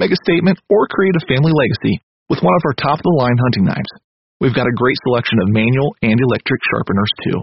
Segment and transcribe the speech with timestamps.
[0.00, 2.00] Make a statement or create a family legacy
[2.32, 3.92] with one of our top of the line hunting knives.
[4.40, 7.42] We've got a great selection of manual and electric sharpeners too.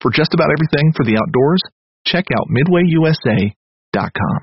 [0.00, 1.58] For just about everything for the outdoors,
[2.06, 4.38] check out midwayusa.com.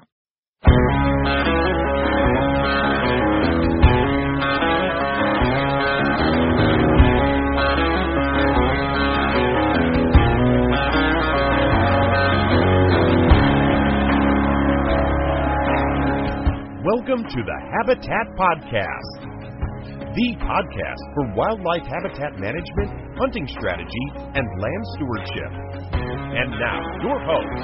[17.08, 19.16] Welcome to the Habitat Podcast,
[20.13, 25.52] the podcast for wildlife habitat management, hunting strategy, and land stewardship.
[26.35, 27.63] And now, your host,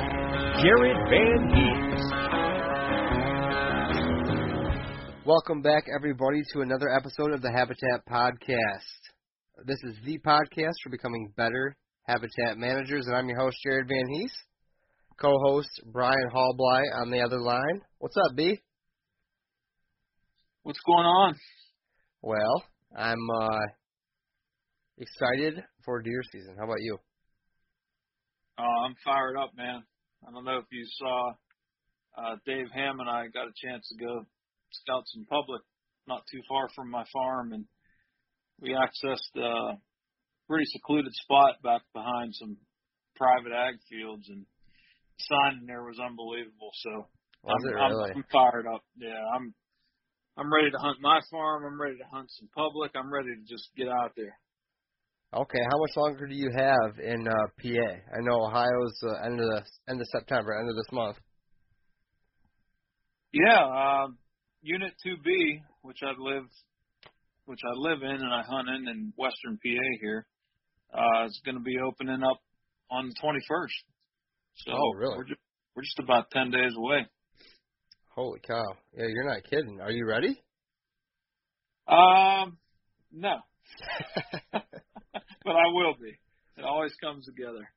[0.63, 2.03] Jared Van Hees.
[5.25, 9.11] Welcome back, everybody, to another episode of the Habitat Podcast.
[9.65, 14.07] This is the podcast for becoming better habitat managers, and I'm your host, Jared Van
[14.13, 14.31] Hees.
[15.19, 17.81] Co-host Brian Hallbly on the other line.
[17.99, 18.61] What's up, B?
[20.63, 21.35] What's going on?
[22.21, 22.63] Well,
[22.95, 23.59] I'm uh,
[24.97, 26.55] excited for deer season.
[26.57, 26.97] How about you?
[28.57, 29.83] Uh, I'm fired up, man.
[30.25, 31.31] I don't know if you saw
[32.17, 34.23] uh, Dave Ham and I got a chance to go
[34.71, 35.61] scout some public
[36.07, 37.65] not too far from my farm, and
[38.61, 39.75] we accessed a
[40.47, 42.55] pretty secluded spot back behind some
[43.17, 46.71] private ag fields, and the sign in there was unbelievable.
[46.83, 47.09] So
[47.43, 48.15] Was I'm, it I'm.
[48.15, 48.83] I'm fired up.
[48.95, 49.53] Yeah, I'm
[50.37, 51.63] I'm ready to hunt my farm.
[51.65, 52.91] I'm ready to hunt some public.
[52.95, 54.37] I'm ready to just get out there.
[55.33, 57.91] Okay, how much longer do you have in uh, PA?
[58.15, 61.17] I know Ohio's uh, end of the end of September, end of this month.
[63.31, 64.17] Yeah, um,
[64.61, 66.45] Unit 2B, which I live,
[67.45, 70.27] which I live in and I hunt in in Western PA here,
[70.93, 72.39] uh, is going to be opening up
[72.91, 73.71] on the 21st.
[74.55, 75.17] So Oh, really?
[75.17, 75.39] We're just,
[75.75, 77.07] we're just about 10 days away.
[78.15, 78.63] Holy cow!
[78.95, 79.79] Yeah, you're not kidding.
[79.81, 80.39] Are you ready?
[81.87, 82.57] Um,
[83.11, 83.37] no,
[84.53, 86.17] but I will be.
[86.57, 87.67] It always comes together.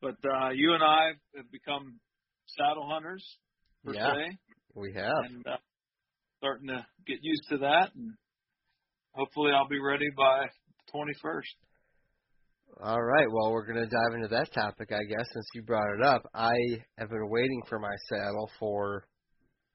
[0.00, 1.98] But uh, you and I have become
[2.56, 3.24] saddle hunters
[3.84, 4.14] per Yeah.
[4.14, 4.38] se.
[4.74, 5.24] We have.
[5.24, 5.56] and uh,
[6.38, 8.14] starting to get used to that, and
[9.12, 11.42] hopefully I'll be ready by the 21st.
[12.82, 13.26] All right.
[13.30, 16.22] Well, we're going to dive into that topic, I guess, since you brought it up.
[16.34, 16.54] I
[16.98, 19.04] have been waiting for my saddle for,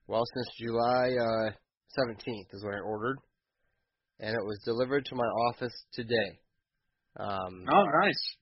[0.08, 1.52] well, since July uh,
[2.00, 3.18] 17th is when I ordered,
[4.20, 6.40] and it was delivered to my office today.
[7.20, 8.36] Um, Oh, nice.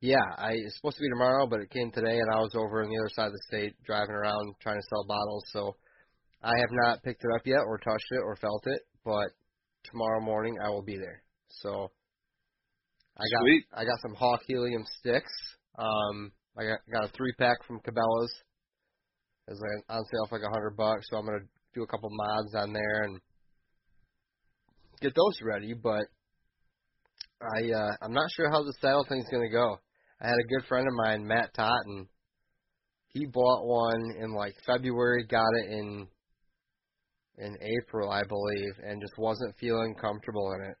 [0.00, 2.82] Yeah, I it's supposed to be tomorrow, but it came today, and I was over
[2.82, 5.44] on the other side of the state driving around trying to sell bottles.
[5.52, 5.74] So
[6.42, 8.82] I have not picked it up yet, or touched it, or felt it.
[9.04, 9.30] But
[9.90, 11.22] tomorrow morning I will be there.
[11.48, 11.90] So
[13.16, 13.64] I got Sweet.
[13.74, 15.32] I got some Hawk Helium sticks.
[15.76, 18.32] Um, I got got a three pack from Cabela's.
[19.48, 22.10] It's like on sale for like a hundred bucks, so I'm gonna do a couple
[22.10, 23.20] mods on there and
[25.00, 25.74] get those ready.
[25.74, 26.04] But
[27.40, 29.78] I uh, I'm not sure how the saddle thing's gonna go.
[30.20, 32.08] I had a good friend of mine, Matt Totten.
[33.08, 36.06] He bought one in like February, got it in
[37.38, 40.76] in April, I believe, and just wasn't feeling comfortable in it.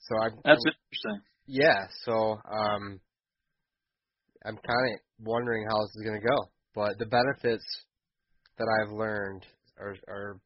[0.00, 1.22] So I That's interesting.
[1.46, 3.00] yeah, so um
[4.44, 6.36] I'm kind of wondering how this is going to go.
[6.78, 7.66] But the benefits
[8.56, 9.44] that I've learned
[9.80, 10.40] are are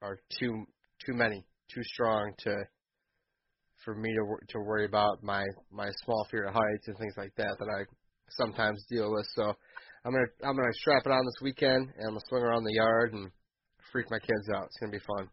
[0.00, 0.64] are too
[1.04, 2.54] too many, too strong to
[3.84, 5.42] for me to to worry about my
[5.72, 7.82] my small fear of heights and things like that that I
[8.30, 9.26] sometimes deal with.
[9.34, 9.42] So
[10.04, 12.74] I'm gonna I'm gonna strap it on this weekend and I'm gonna swing around the
[12.74, 13.32] yard and
[13.90, 14.66] freak my kids out.
[14.66, 15.28] It's gonna be fun.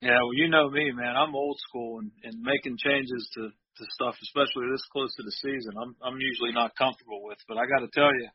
[0.00, 1.16] Yeah, well, you know me, man.
[1.16, 5.32] I'm old school and, and making changes to to stuff, especially this close to the
[5.42, 5.74] season.
[5.74, 8.28] I'm I'm usually not comfortable with, but I got to tell you,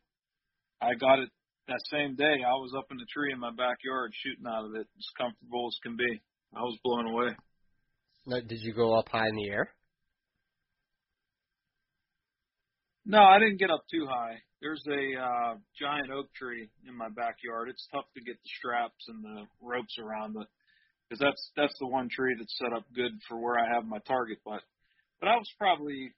[0.81, 1.29] I got it
[1.67, 2.41] that same day.
[2.45, 5.67] I was up in the tree in my backyard shooting out of it, as comfortable
[5.67, 6.21] as can be.
[6.55, 7.35] I was blown away.
[8.25, 9.69] Now, did you go up high in the air?
[13.05, 14.37] No, I didn't get up too high.
[14.61, 17.69] There's a uh, giant oak tree in my backyard.
[17.69, 20.47] It's tough to get the straps and the ropes around it
[21.09, 23.97] because that's that's the one tree that's set up good for where I have my
[24.07, 24.37] target.
[24.45, 24.61] But
[25.19, 26.13] but I was probably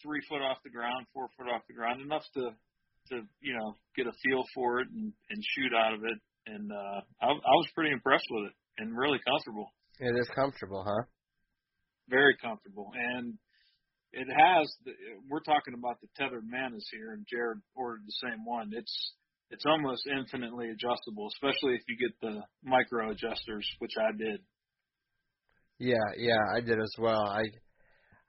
[0.00, 2.50] three foot off the ground, four foot off the ground, enough to
[3.10, 6.18] to you know get a feel for it and and shoot out of it.
[6.46, 9.68] And uh, I, I was pretty impressed with it and really comfortable,
[9.98, 11.04] It is comfortable, huh?
[12.08, 12.90] very comfortable.
[12.94, 13.34] And
[14.12, 14.72] it has.
[14.84, 14.92] The,
[15.28, 18.70] we're talking about the Tethrd Mantis here, and Jared ordered the same one.
[18.72, 19.14] It's
[19.50, 24.40] it's almost infinitely adjustable, especially if you get the micro adjusters, which I did.
[25.78, 27.22] Yeah, yeah, I did as well.
[27.22, 27.42] I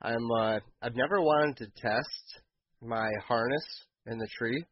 [0.02, 2.42] I'm uh I've never wanted to test
[2.82, 3.66] my harness
[4.08, 4.64] in the tree.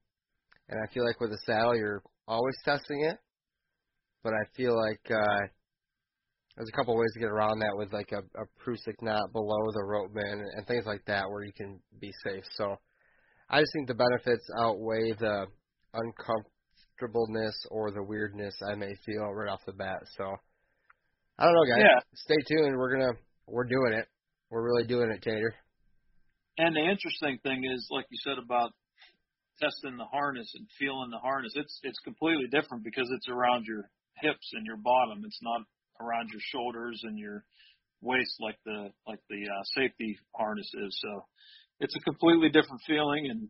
[0.70, 3.18] And I feel like with a saddle you're always testing it.
[4.24, 5.48] But I feel like uh
[6.56, 9.72] there's a couple ways to get around that with like a, a Prusik knot below
[9.74, 12.44] the rope man and things like that where you can be safe.
[12.56, 12.78] So
[13.50, 15.48] I just think the benefits outweigh the
[15.94, 20.00] uncomfortableness or the weirdness I may feel right off the bat.
[20.18, 20.36] So
[21.38, 21.84] I don't know, guys.
[21.84, 22.00] Yeah.
[22.14, 22.78] Stay tuned.
[22.78, 23.14] We're gonna
[23.48, 24.08] we're doing it.
[24.50, 25.54] We're really doing it, Tater.
[26.58, 28.72] And the interesting thing is, like you said about
[29.60, 33.90] testing the harness and feeling the harness, it's it's completely different because it's around your
[34.22, 35.24] hips and your bottom.
[35.26, 35.62] It's not
[36.02, 37.44] around your shoulders and your
[38.02, 41.00] waist like the like the uh, safety harness is.
[41.02, 41.26] So
[41.80, 43.28] it's a completely different feeling.
[43.30, 43.50] And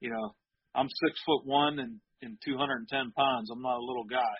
[0.00, 0.34] you know,
[0.74, 3.50] I'm six foot one and and 210 pounds.
[3.50, 4.36] I'm not a little guy,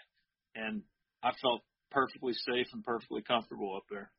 [0.54, 0.82] and
[1.22, 4.10] I felt perfectly safe and perfectly comfortable up there.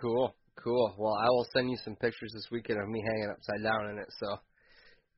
[0.00, 0.94] Cool, cool.
[0.98, 3.98] Well, I will send you some pictures this weekend of me hanging upside down in
[3.98, 4.08] it.
[4.18, 4.38] So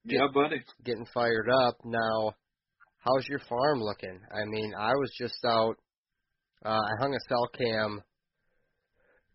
[0.08, 0.62] Yeah, buddy.
[0.84, 1.78] getting fired up.
[1.84, 2.32] Now,
[2.98, 4.20] how's your farm looking?
[4.32, 5.74] I mean, I was just out.
[6.64, 8.00] Uh, I hung a cell cam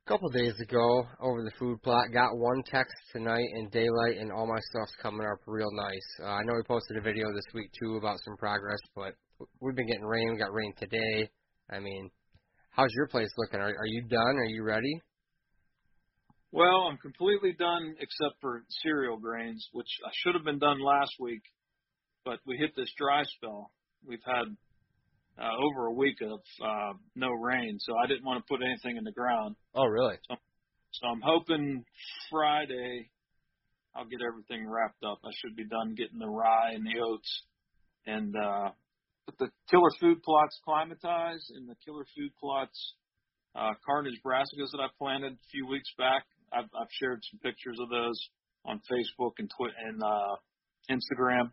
[0.05, 2.05] a couple days ago over the food plot.
[2.13, 6.23] Got one text tonight in daylight, and all my stuff's coming up real nice.
[6.23, 9.13] Uh, I know we posted a video this week too about some progress, but
[9.59, 10.31] we've been getting rain.
[10.31, 11.29] We got rain today.
[11.69, 12.09] I mean,
[12.69, 13.59] how's your place looking?
[13.59, 14.37] Are, are you done?
[14.37, 15.01] Are you ready?
[16.51, 21.13] Well, I'm completely done except for cereal grains, which I should have been done last
[21.19, 21.43] week,
[22.25, 23.71] but we hit this dry spell.
[24.05, 24.45] We've had
[25.41, 28.97] uh, over a week of uh, no rain, so I didn't want to put anything
[28.97, 29.55] in the ground.
[29.73, 30.17] Oh, really?
[30.27, 31.85] So I'm hoping
[32.29, 33.09] Friday
[33.95, 35.19] I'll get everything wrapped up.
[35.23, 37.43] I should be done getting the rye and the oats
[38.05, 38.69] and uh
[39.25, 42.95] put the killer food plots climatized and the killer food plots
[43.55, 46.23] uh carnage brassicas that I planted a few weeks back.
[46.53, 48.19] I've I've shared some pictures of those
[48.65, 50.35] on Facebook and Twitter and uh
[50.89, 51.51] Instagram.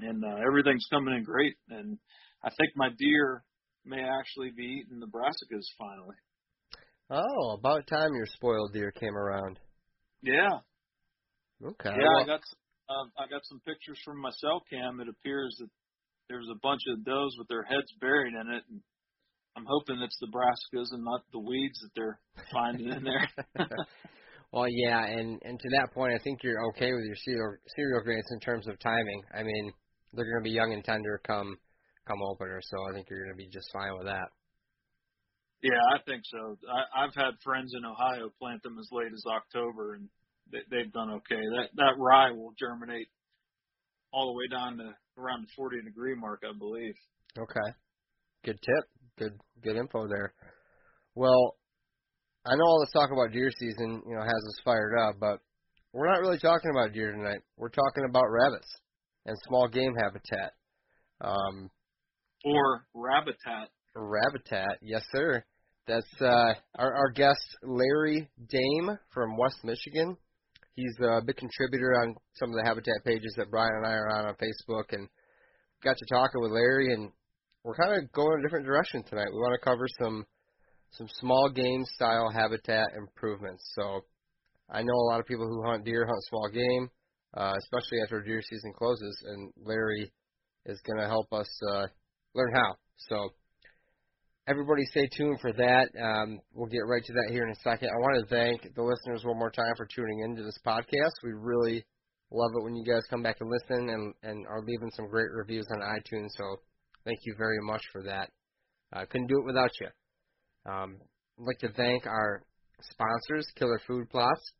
[0.00, 1.98] And uh everything's coming in great and
[2.44, 3.44] I think my deer
[3.84, 6.16] may actually be eating the brassicas finally.
[7.10, 9.58] Oh, about time your spoiled deer came around.
[10.22, 10.60] Yeah,
[11.64, 11.90] Okay.
[11.94, 12.56] Yeah, I got s-
[12.88, 15.00] um, I got some pictures from my cell cam.
[15.00, 15.70] It appears that
[16.28, 18.80] there's a bunch of does with their heads buried in it, and
[19.56, 22.18] I'm hoping it's the brassicas and not the weeds that they're
[22.52, 23.28] finding in there.
[24.52, 28.02] well, yeah, and and to that point, I think you're okay with your cereal cereal
[28.02, 29.22] grains in terms of timing.
[29.34, 29.72] I mean,
[30.12, 31.56] they're going to be young and tender come
[32.08, 34.28] come opener, so I think you're going to be just fine with that.
[35.62, 36.56] yeah, I think so.
[36.68, 40.08] I, I've had friends in Ohio plant them as late as October, and
[40.50, 41.42] they, they've done okay.
[41.56, 43.08] That that rye will germinate
[44.12, 46.94] all the way down to around the 40 degree mark, I believe.
[47.38, 47.68] Okay.
[48.44, 49.01] Good tip.
[49.18, 50.32] Good good info there.
[51.14, 51.56] Well,
[52.44, 55.38] I know all this talk about deer season, you know, has us fired up, but
[55.92, 57.40] we're not really talking about deer tonight.
[57.56, 58.68] We're talking about rabbits
[59.26, 60.52] and small game habitat.
[61.20, 61.70] Um,
[62.44, 63.68] Or rabbitat.
[63.94, 65.44] Rabbitat, yes sir.
[65.86, 70.16] That's uh, our our guest Larry Dame from West Michigan.
[70.74, 74.08] He's a big contributor on some of the habitat pages that Brian and I are
[74.08, 75.08] on on Facebook, and
[75.84, 77.12] got to talking with Larry, and
[77.64, 79.28] we're kind of going a different direction tonight.
[79.30, 80.24] We want to cover some
[80.92, 83.72] some small game style habitat improvements.
[83.74, 84.04] So
[84.70, 86.90] I know a lot of people who hunt deer hunt small game,
[87.34, 90.12] uh, especially after deer season closes, and Larry
[90.66, 91.86] is going to help us uh,
[92.34, 92.76] learn how.
[92.96, 93.30] So
[94.46, 95.88] everybody stay tuned for that.
[95.98, 97.88] Um, we'll get right to that here in a second.
[97.88, 101.12] I want to thank the listeners one more time for tuning into this podcast.
[101.24, 101.84] We really
[102.30, 105.30] love it when you guys come back and listen and, and are leaving some great
[105.32, 106.28] reviews on iTunes.
[106.36, 106.60] So
[107.04, 108.30] thank you very much for that.
[108.92, 109.88] I uh, couldn't do it without you.
[110.70, 110.96] Um,
[111.38, 112.42] I'd like to thank our
[112.80, 114.52] sponsors, Killer Food Plots,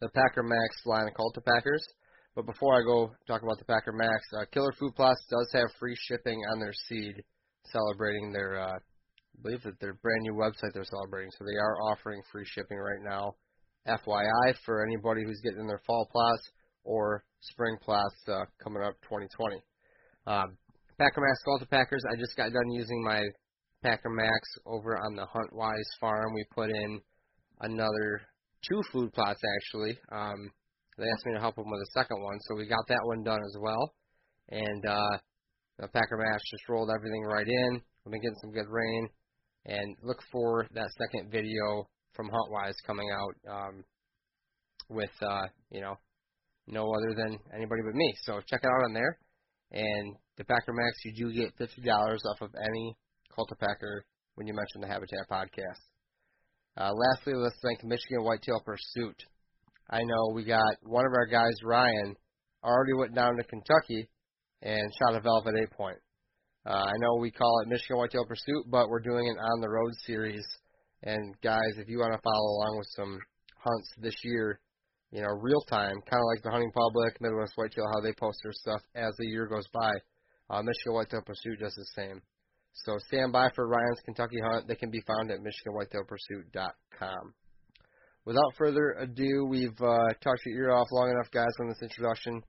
[0.00, 1.82] the Packer Max line of Cultipackers.
[2.34, 5.78] But before I go talk about the Packer Max, uh, Killer Food Plots does have
[5.80, 7.14] free shipping on their seed,
[7.72, 11.30] celebrating their, uh, I believe that their brand new website they're celebrating.
[11.32, 13.34] So they are offering free shipping right now.
[13.88, 16.50] FYI for anybody who's getting their fall plots
[16.84, 19.62] or spring plots uh, coming up 2020.
[20.26, 20.58] Um,
[20.98, 23.22] Packer Max Cultipackers, I just got done using my
[23.82, 26.32] Packer Max over on the Huntwise farm.
[26.34, 27.00] We put in
[27.60, 28.22] another
[28.66, 29.98] two food plots actually.
[30.10, 30.50] Um,
[30.96, 33.22] they asked me to help them with a second one, so we got that one
[33.22, 33.94] done as well.
[34.48, 35.18] And uh,
[35.78, 37.82] the Packer Max just rolled everything right in.
[38.04, 39.08] We've been getting some good rain,
[39.66, 43.84] and look for that second video from Huntwise coming out um,
[44.88, 45.96] with uh, you know
[46.66, 48.14] no other than anybody but me.
[48.22, 49.18] So check it out on there.
[49.72, 52.96] And the Packer Max, you do get fifty dollars off of any
[53.36, 54.00] Cultipacker
[54.34, 55.82] when you mention the Habitat podcast.
[56.76, 59.16] Uh, lastly, let's thank Michigan Whitetail Pursuit.
[59.90, 62.14] I know we got one of our guys, Ryan,
[62.62, 64.08] already went down to Kentucky
[64.62, 65.98] and shot a velvet eight point.
[66.66, 69.68] Uh, I know we call it Michigan Whitetail Pursuit, but we're doing an on the
[69.68, 70.44] road series.
[71.02, 73.18] And guys, if you want to follow along with some
[73.58, 74.60] hunts this year,
[75.10, 78.38] you know, real time, kind of like the Hunting Public, Midwest Whitetail, how they post
[78.42, 79.92] their stuff as the year goes by.
[80.50, 82.20] Uh, Michigan Whitetail Pursuit does the same.
[82.84, 84.68] So stand by for Ryan's Kentucky Hunt.
[84.68, 87.34] They can be found at MichiganWhitetailPursuit.com.
[88.26, 92.42] Without further ado, we've uh, talked your ear off long enough, guys, on this introduction.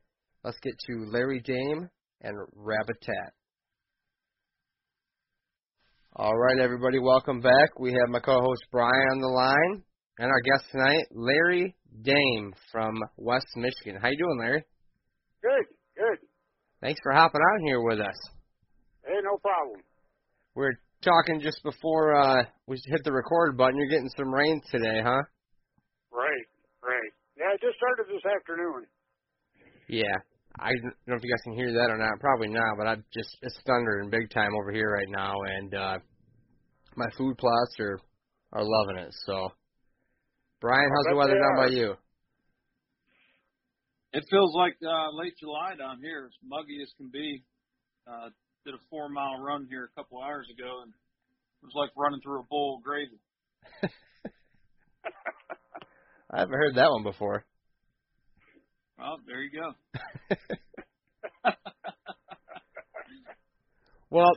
[0.44, 1.90] Let's get to Larry Dame
[2.22, 3.32] and Rabitat.
[6.16, 7.80] All right, everybody, welcome back.
[7.80, 9.84] We have my co-host Brian on the line,
[10.20, 14.00] and our guest tonight, Larry Dame from West Michigan.
[14.02, 14.64] How you doing, Larry?
[15.42, 16.18] Good, good.
[16.82, 18.18] Thanks for hopping on here with us.
[19.06, 19.82] Hey, no problem.
[20.56, 23.78] We're talking just before uh, we hit the record button.
[23.78, 25.22] You're getting some rain today, huh?
[26.12, 26.46] Right,
[26.84, 27.12] right.
[27.38, 28.86] Yeah, it just started this afternoon.
[29.88, 30.18] Yeah.
[30.60, 32.20] I don't know if you guys can hear that or not.
[32.20, 35.98] Probably not, but I just it's thundering big time over here right now, and uh,
[36.96, 38.00] my food plots are
[38.54, 39.14] are loving it.
[39.28, 39.50] So,
[40.60, 41.96] Brian, how's the weather down by you?
[44.14, 46.26] It feels like uh, late July down here.
[46.26, 47.44] It's muggy as can be.
[48.08, 48.30] Uh,
[48.66, 52.20] did a four mile run here a couple hours ago, and it was like running
[52.22, 53.20] through a bowl of gravy.
[56.32, 57.46] I haven't heard that one before.
[58.98, 59.74] Well, there you go.
[64.10, 64.32] well,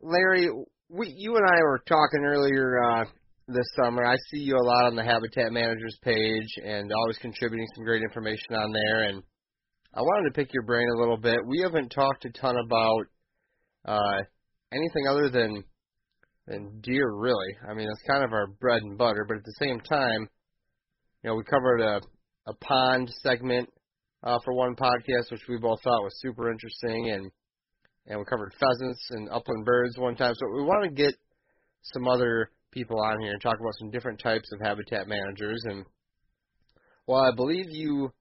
[0.00, 0.50] Larry,
[0.88, 3.04] we you and I were talking earlier uh,
[3.46, 4.04] this summer.
[4.04, 8.02] I see you a lot on the Habitat Managers page, and always contributing some great
[8.02, 9.02] information on there.
[9.04, 9.22] And
[9.92, 11.38] I wanted to pick your brain a little bit.
[11.46, 13.06] We haven't talked a ton about
[13.84, 14.22] uh,
[14.72, 15.64] anything other than
[16.46, 17.56] than deer, really.
[17.68, 20.28] I mean, it's kind of our bread and butter, but at the same time,
[21.22, 22.00] you know, we covered a
[22.46, 23.70] a pond segment
[24.22, 27.30] uh, for one podcast, which we both thought was super interesting, and
[28.06, 30.34] and we covered pheasants and upland birds one time.
[30.34, 31.14] So we want to get
[31.92, 35.62] some other people on here and talk about some different types of habitat managers.
[35.64, 35.84] And
[37.06, 38.12] while I believe you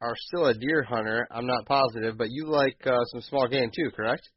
[0.00, 3.70] are still a deer hunter, I'm not positive, but you like uh, some small game
[3.74, 4.28] too, correct?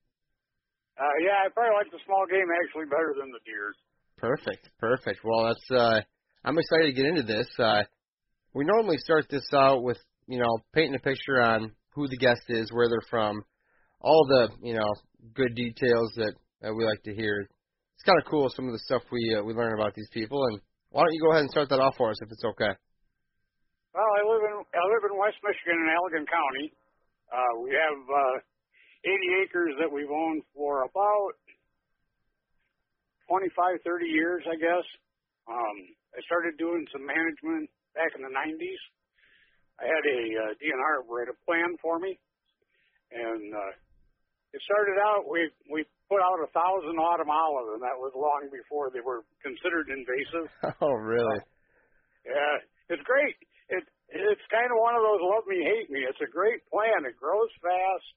[0.98, 3.76] Uh, yeah, I probably like the small game actually better than the deers.
[4.18, 5.20] Perfect, perfect.
[5.24, 6.02] Well, that's uh,
[6.44, 7.48] I'm excited to get into this.
[7.58, 7.84] Uh,
[8.54, 12.44] we normally start this out with you know painting a picture on who the guest
[12.50, 13.42] is, where they're from,
[14.00, 14.94] all the you know
[15.34, 17.50] good details that, that we like to hear.
[18.02, 20.42] It's kind of cool some of the stuff we uh, we learn about these people.
[20.50, 20.58] And
[20.90, 22.74] why don't you go ahead and start that off for us if it's okay?
[23.94, 26.74] Well, I live in I live in West Michigan in Allegan County.
[27.30, 31.38] Uh, we have uh, 80 acres that we've owned for about
[33.30, 33.54] 25,
[33.86, 34.86] 30 years, I guess.
[35.46, 35.78] Um,
[36.18, 38.82] I started doing some management back in the 90s.
[39.78, 42.18] I had a uh, DNR write a plan for me,
[43.14, 43.72] and uh,
[44.52, 48.48] it started out we we put out a thousand autumn olive, and that was long
[48.52, 50.48] before they were considered invasive.
[50.84, 51.40] Oh, really?
[51.40, 52.56] Uh, yeah,
[52.92, 53.36] it's great.
[53.70, 56.04] It it's kind of one of those love me hate me.
[56.04, 57.08] It's a great plant.
[57.08, 58.12] It grows fast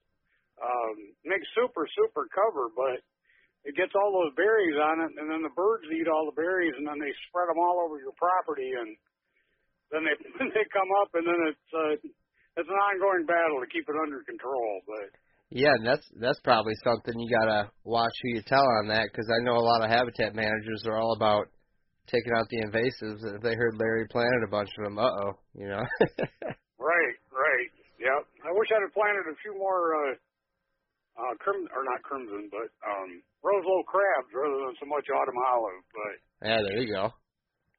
[0.60, 0.94] um,
[1.26, 3.02] makes super super cover, but
[3.64, 6.76] it gets all those berries on it, and then the birds eat all the berries,
[6.76, 8.94] and then they spread them all over your property, and
[9.90, 10.16] then they
[10.54, 11.94] they come up, and then it's uh,
[12.60, 14.84] it's an ongoing battle to keep it under control.
[14.86, 15.10] But
[15.50, 19.28] Yeah, and that's that's probably something you gotta watch who you tell on that because
[19.30, 21.46] I know a lot of habitat managers are all about
[22.08, 23.22] taking out the invasives.
[23.36, 25.84] If they heard Larry planted a bunch of them, uh oh, you know.
[26.84, 27.70] Right, right.
[27.96, 28.28] Yep.
[28.44, 30.14] I wish I'd have planted a few more uh
[31.16, 35.84] uh crim or not crimson, but um Roselow crabs rather than so much autumn olive,
[35.94, 37.08] but yeah, there you go.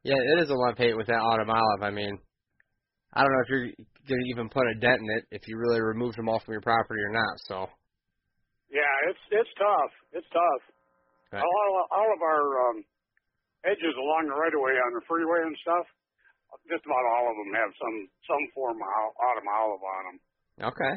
[0.04, 1.82] Yeah, it is a lump hate with that autumn olive.
[1.82, 2.18] I mean,
[3.14, 3.70] I don't know if you're
[4.08, 6.62] gonna even put a dent in it if you really removed them all from your
[6.62, 7.36] property or not.
[7.48, 7.68] So.
[8.70, 9.94] Yeah, it's it's tough.
[10.14, 10.64] It's tough.
[11.32, 11.44] Right.
[11.44, 12.78] All all of our um
[13.66, 15.86] edges along the right of way on the freeway and stuff,
[16.70, 17.98] just about all of them have some
[18.30, 20.18] some form of autumn olive on them.
[20.70, 20.94] Okay.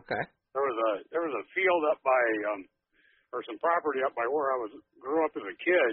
[0.00, 0.22] Okay.
[0.52, 2.22] There was a there was a field up by
[2.52, 2.62] um
[3.32, 4.72] or some property up by where I was
[5.02, 5.92] grew up as a kid,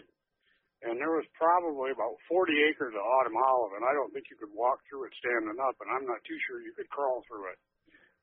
[0.84, 4.38] and there was probably about 40 acres of autumn olive, and I don't think you
[4.38, 7.52] could walk through it standing up, and I'm not too sure you could crawl through
[7.52, 7.60] it.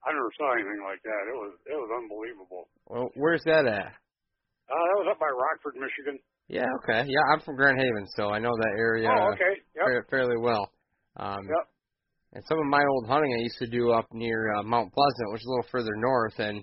[0.05, 1.23] I never saw anything like that.
[1.29, 2.73] It was it was unbelievable.
[2.89, 3.93] Well, where's that at?
[4.71, 6.17] Uh, that was up by Rockford, Michigan.
[6.49, 6.69] Yeah.
[6.83, 7.05] Okay.
[7.05, 9.61] Yeah, I'm from Grand Haven, so I know that area oh, okay.
[9.77, 9.85] Yep.
[9.85, 10.73] fa- fairly well.
[11.17, 11.67] Um, Yep.
[12.33, 15.33] And some of my old hunting I used to do up near uh, Mount Pleasant,
[15.33, 16.63] which is a little further north, and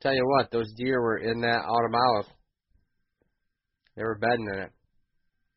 [0.00, 2.26] tell you what, those deer were in that autumn olive.
[3.96, 4.72] They were bedding in it.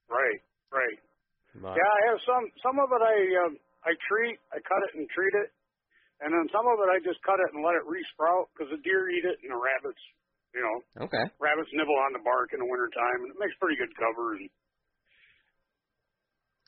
[0.10, 0.42] Right.
[0.72, 1.00] Right.
[1.56, 4.94] But, Yeah, I have some some of it I um, I treat, I cut it
[5.00, 5.50] and treat it,
[6.22, 8.82] and then some of it I just cut it and let it resprout because the
[8.84, 10.02] deer eat it and the rabbits,
[10.54, 11.26] you know, Okay.
[11.40, 14.38] rabbits nibble on the bark in the wintertime, and it makes pretty good cover.
[14.38, 14.50] And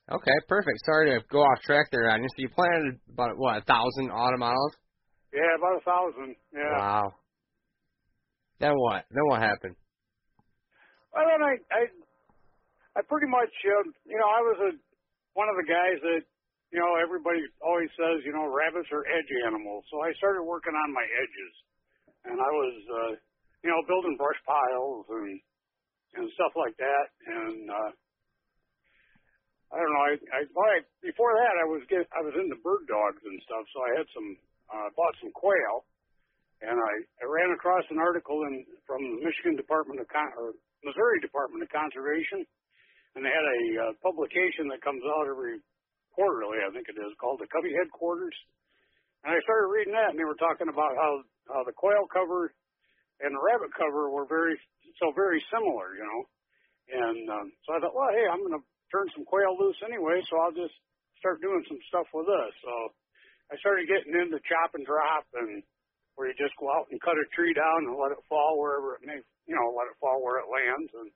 [0.10, 0.80] Okay, perfect.
[0.86, 2.28] Sorry to go off track there you.
[2.34, 4.78] So you planted about what a thousand autumn olives?
[5.34, 6.36] yeah, about a thousand.
[6.50, 6.66] Yeah.
[6.66, 7.14] Wow.
[8.60, 9.06] Then what?
[9.12, 9.76] Then what happened?
[11.14, 11.82] Well, then I I
[12.98, 14.72] I pretty much um, you know I was a
[15.38, 16.24] one of the guys that
[16.74, 20.74] you know everybody always says you know rabbits are edge animals, so I started working
[20.74, 21.54] on my edges,
[22.26, 23.12] and I was uh,
[23.62, 25.30] you know building brush piles and
[26.18, 27.92] and stuff like that, and uh,
[29.70, 30.74] I don't know I I, I
[31.06, 34.08] before that I was get I was into bird dogs and stuff, so I had
[34.14, 34.30] some
[34.74, 35.86] uh, bought some quail.
[36.60, 40.52] And I, I ran across an article in from the Michigan Department of Con- or
[40.84, 42.44] Missouri Department of Conservation,
[43.20, 45.60] and they had a uh, publication that comes out every
[46.16, 48.32] quarterly, I think it is, called the Covey Headquarters.
[49.28, 52.56] And I started reading that, and they were talking about how how the quail cover
[53.20, 54.56] and the rabbit cover were very
[55.04, 56.22] so very similar, you know.
[56.96, 60.24] And um, so I thought, well, hey, I'm going to turn some quail loose anyway,
[60.32, 60.80] so I'll just
[61.20, 62.54] start doing some stuff with this.
[62.64, 62.72] So
[63.52, 65.60] I started getting into chop and drop and
[66.16, 68.96] where you just go out and cut a tree down and let it fall wherever
[68.96, 71.12] it may, you know, let it fall where it lands and,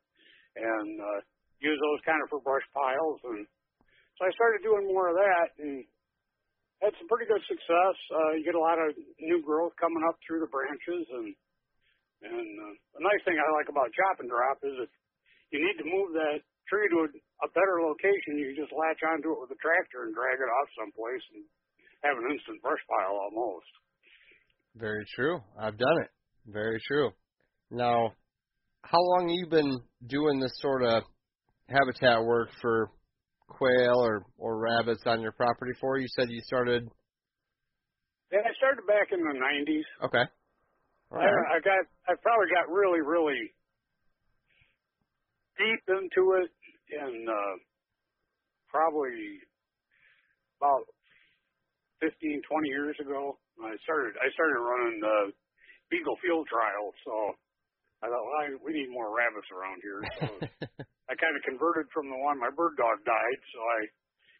[0.59, 1.21] and, uh,
[1.63, 3.23] use those kind of for brush piles.
[3.23, 3.47] And
[4.19, 5.87] so I started doing more of that and
[6.83, 7.95] had some pretty good success.
[8.11, 8.91] Uh, you get a lot of
[9.23, 11.31] new growth coming up through the branches and,
[12.27, 14.91] and, uh, the nice thing I like about chop and drop is if
[15.55, 17.09] you need to move that tree to a,
[17.47, 20.67] a better location, you just latch onto it with a tractor and drag it off
[20.75, 21.47] someplace and
[22.03, 23.71] have an instant brush pile almost.
[24.75, 25.39] Very true.
[25.55, 26.11] I've done it.
[26.47, 27.11] Very true.
[27.71, 28.11] Now,
[28.83, 31.03] how long have you been doing this sort of
[31.69, 32.91] habitat work for
[33.47, 35.97] quail or or rabbits on your property for?
[35.97, 36.89] You said you started.
[38.31, 40.05] Yeah, I started back in the '90s.
[40.05, 40.25] Okay.
[41.13, 41.49] All I, right.
[41.53, 43.53] I got, I probably got really, really
[45.61, 46.49] deep into it
[46.89, 47.55] in uh,
[48.65, 49.13] probably
[50.57, 50.89] about
[52.01, 53.37] 15, 20 years ago.
[53.61, 55.29] I started, I started running uh,
[55.93, 57.13] Beagle field trials, so
[58.01, 60.01] I thought, well, I, we need more rabbits around here.
[60.17, 60.27] So
[61.11, 63.79] I kind of converted from the one my bird dog died, so I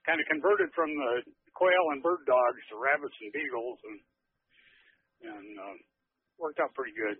[0.07, 1.11] kind of converted from the
[1.55, 3.97] quail and bird dogs to rabbits and beagles, and
[5.23, 5.77] and um,
[6.39, 7.17] worked out pretty good.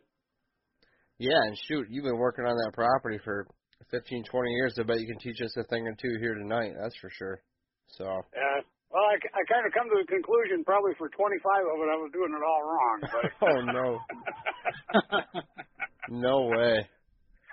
[1.19, 3.47] yeah, and shoot, you've been working on that property for
[3.91, 4.75] 15, 20 years.
[4.79, 6.73] I bet you can teach us a thing or two here tonight.
[6.79, 7.39] That's for sure.
[7.87, 8.03] So.
[8.03, 8.59] Uh,
[8.91, 11.97] well, I, I kind of come to the conclusion probably for 25 of it I
[11.97, 12.97] was doing it all wrong.
[13.07, 13.99] But Oh, no.
[16.09, 16.87] No way.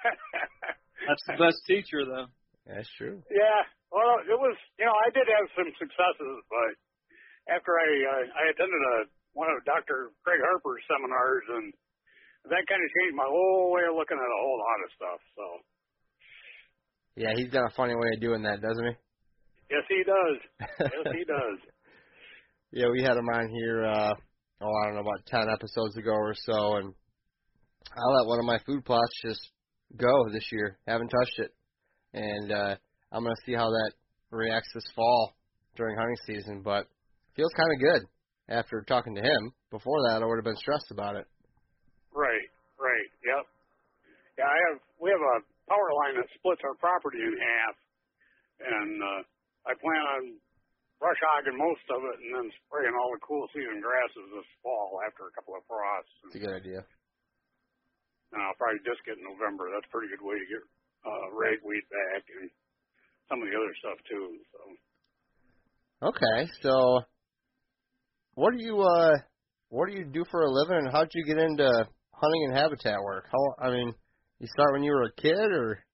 [1.06, 2.28] That's the best teacher, though.
[2.66, 3.22] That's true.
[3.32, 3.60] yeah,
[3.90, 6.70] well, it was you know I did have some successes, but
[7.50, 8.96] after I uh, I attended a
[9.32, 10.10] one of Dr.
[10.26, 11.66] Craig Harper's seminars, and
[12.52, 15.20] that kind of changed my whole way of looking at a whole lot of stuff.
[15.36, 15.44] So
[17.16, 18.94] Yeah, he's got a funny way of doing that, doesn't he?
[19.70, 20.36] yes, he does.
[20.80, 21.58] Yes, he does.
[22.72, 23.84] yeah, we had him on here.
[23.86, 24.14] uh
[24.62, 28.44] Oh, I don't know about ten episodes ago or so, and I let one of
[28.44, 29.40] my food plots just
[29.96, 30.79] go this year.
[30.87, 31.55] Haven't touched it,
[32.14, 32.76] and uh
[33.12, 33.92] I'm gonna see how that
[34.31, 35.35] reacts this fall
[35.76, 36.62] during hunting season.
[36.62, 36.87] But
[37.37, 38.03] feels kind of good
[38.48, 39.53] after talking to him.
[39.70, 41.26] Before that, I would have been stressed about it.
[42.14, 43.46] Right, right, yep.
[44.38, 45.38] Yeah, I have we have a
[45.70, 47.74] power line that splits our property in half,
[48.66, 49.20] and uh,
[49.70, 50.22] I plan on
[50.98, 55.00] brush hogging most of it and then spraying all the cool season grasses this fall
[55.09, 56.12] after a couple of frosts.
[56.29, 56.85] It's a good idea.
[58.33, 59.71] And I'll probably disc it in November.
[59.75, 60.62] That's a pretty good way to get
[61.03, 62.51] uh, ragweed back and
[63.31, 64.27] some of the other stuff too.
[64.51, 64.61] So.
[66.11, 66.75] Okay, so
[68.35, 69.14] what do you uh
[69.69, 72.99] what do you do for a living and how'd you get into hunting and habitat
[73.05, 73.29] work?
[73.31, 73.95] How I mean,
[74.40, 75.85] you start when you were a kid or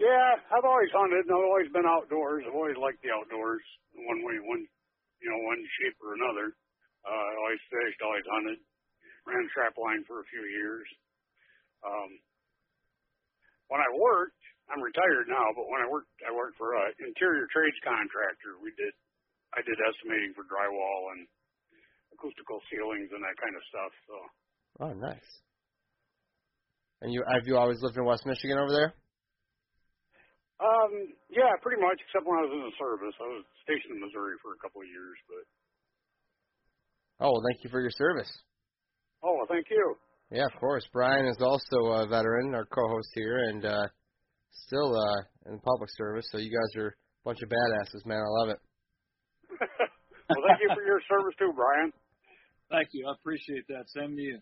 [0.00, 2.42] Yeah, I've always hunted and I've always been outdoors.
[2.48, 3.62] I've always liked the outdoors
[3.94, 4.66] one way one
[5.22, 6.56] you know, one shape or another.
[7.06, 8.58] Uh I always fished, always hunted.
[9.28, 10.88] Ran trap line for a few years.
[11.84, 12.10] Um
[13.72, 14.40] when I worked,
[14.72, 18.58] I'm retired now, but when I worked I worked for a interior trades contractor.
[18.60, 18.94] We did
[19.54, 21.28] I did estimating for drywall and
[22.16, 23.92] acoustical ceilings and that kind of stuff.
[24.08, 24.16] So
[24.80, 25.20] Oh nice.
[27.02, 28.94] And you have you always lived in West Michigan over there?
[30.62, 33.16] Um, yeah, pretty much, except when I was in the service.
[33.18, 35.42] I was stationed in Missouri for a couple of years, but
[37.20, 38.30] Oh well thank you for your service.
[39.24, 39.96] oh, well, thank you.
[40.34, 40.82] Yeah, of course.
[40.92, 43.86] Brian is also a veteran, our co-host here, and uh,
[44.66, 46.26] still uh, in public service.
[46.32, 48.18] So you guys are a bunch of badasses, man.
[48.18, 48.58] I love it.
[49.60, 51.92] well, thank you for your service too, Brian.
[52.68, 53.06] Thank you.
[53.06, 53.84] I appreciate that.
[53.94, 54.38] Same to you.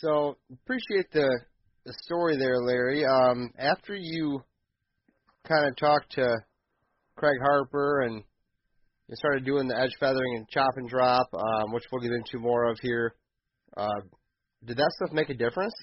[0.00, 1.38] So appreciate the
[1.84, 3.04] the story there, Larry.
[3.04, 4.42] Um, after you
[5.46, 6.26] kind of talked to
[7.14, 8.24] Craig Harper and
[9.06, 12.40] you started doing the edge feathering and chop and drop, um, which we'll get into
[12.40, 13.14] more of here.
[13.76, 14.00] Uh,
[14.64, 15.74] did that stuff make a difference?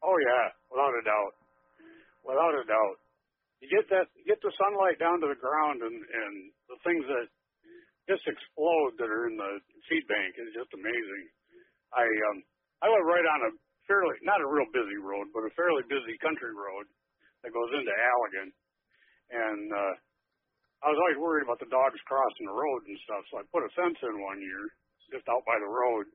[0.00, 1.34] Oh yeah, without a doubt,
[2.22, 2.96] without a doubt.
[3.58, 6.34] You get that, you get the sunlight down to the ground, and and
[6.70, 7.26] the things that
[8.06, 9.52] just explode that are in the
[9.88, 11.24] seed bank is just amazing.
[11.96, 12.38] I um
[12.84, 13.50] I live right on a
[13.88, 16.86] fairly not a real busy road, but a fairly busy country road
[17.42, 18.48] that goes into Allegan,
[19.32, 19.94] and uh,
[20.84, 23.64] I was always worried about the dogs crossing the road and stuff, so I put
[23.64, 24.64] a fence in one year
[25.12, 26.08] just out by the road,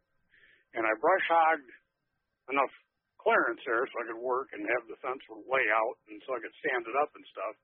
[0.78, 1.72] and I brush hogged
[2.50, 2.74] enough
[3.20, 6.42] clearance there so I could work and have the fence lay out and so I
[6.42, 7.56] could stand it up and stuff.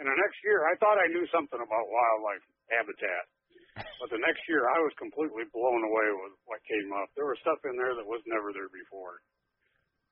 [0.00, 3.24] And the next year, I thought I knew something about wildlife habitat.
[3.72, 7.08] But the next year, I was completely blown away with what came up.
[7.16, 9.24] There was stuff in there that was never there before.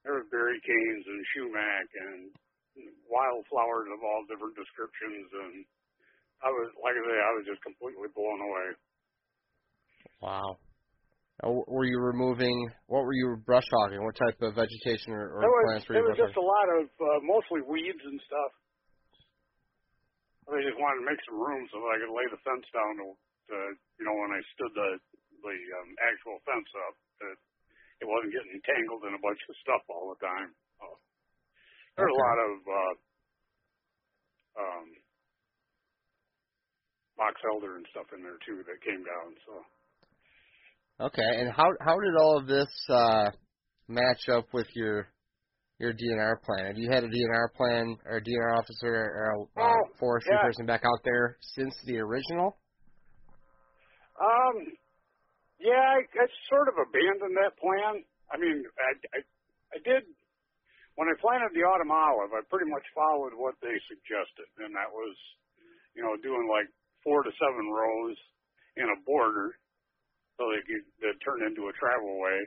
[0.00, 2.18] There was berry canes and sumac and
[3.04, 5.54] wildflowers of all different descriptions, and
[6.40, 8.68] I was, like I say, I was just completely blown away.
[10.24, 10.56] Wow.
[11.40, 12.52] Uh, were you removing?
[12.92, 14.04] What were you brush hogging?
[14.04, 16.04] What type of vegetation or, or was, plants were you?
[16.04, 18.52] there was just a lot of uh, mostly weeds and stuff.
[20.52, 22.92] I just wanted to make some room so that I could lay the fence down
[23.00, 23.56] to, to
[24.02, 24.90] you know, when I stood the
[25.40, 27.36] the um, actual fence up, that
[28.04, 30.52] it wasn't getting tangled in a bunch of stuff all the time.
[30.76, 30.86] So,
[31.96, 32.94] there were a lot of uh,
[34.60, 34.88] um,
[37.16, 39.32] box elder and stuff in there too that came down.
[39.48, 39.64] So.
[41.00, 43.30] Okay, and how how did all of this uh,
[43.88, 45.08] match up with your
[45.78, 46.66] your DNR plan?
[46.66, 50.38] Have you had a DNR plan or a DNR officer or a uh, Oh, forestry
[50.38, 50.40] yeah.
[50.40, 52.58] person back out there since the original?
[54.20, 54.56] Um,
[55.60, 58.04] yeah, I, I sort of abandoned that plan.
[58.32, 59.20] I mean, I, I,
[59.76, 60.04] I did
[60.96, 62.32] when I planted the autumn olive.
[62.34, 65.16] I pretty much followed what they suggested, and that was,
[65.96, 66.68] you know, doing like
[67.04, 68.18] four to seven rows
[68.76, 69.56] in a border,
[70.40, 72.40] so they could turn into a travel way.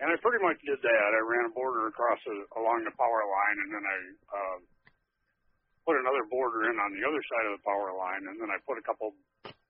[0.00, 1.08] And I pretty much did that.
[1.12, 3.98] I ran a border across the, along the power line, and then I
[4.32, 4.58] uh,
[5.84, 8.56] put another border in on the other side of the power line, and then I
[8.64, 9.12] put a couple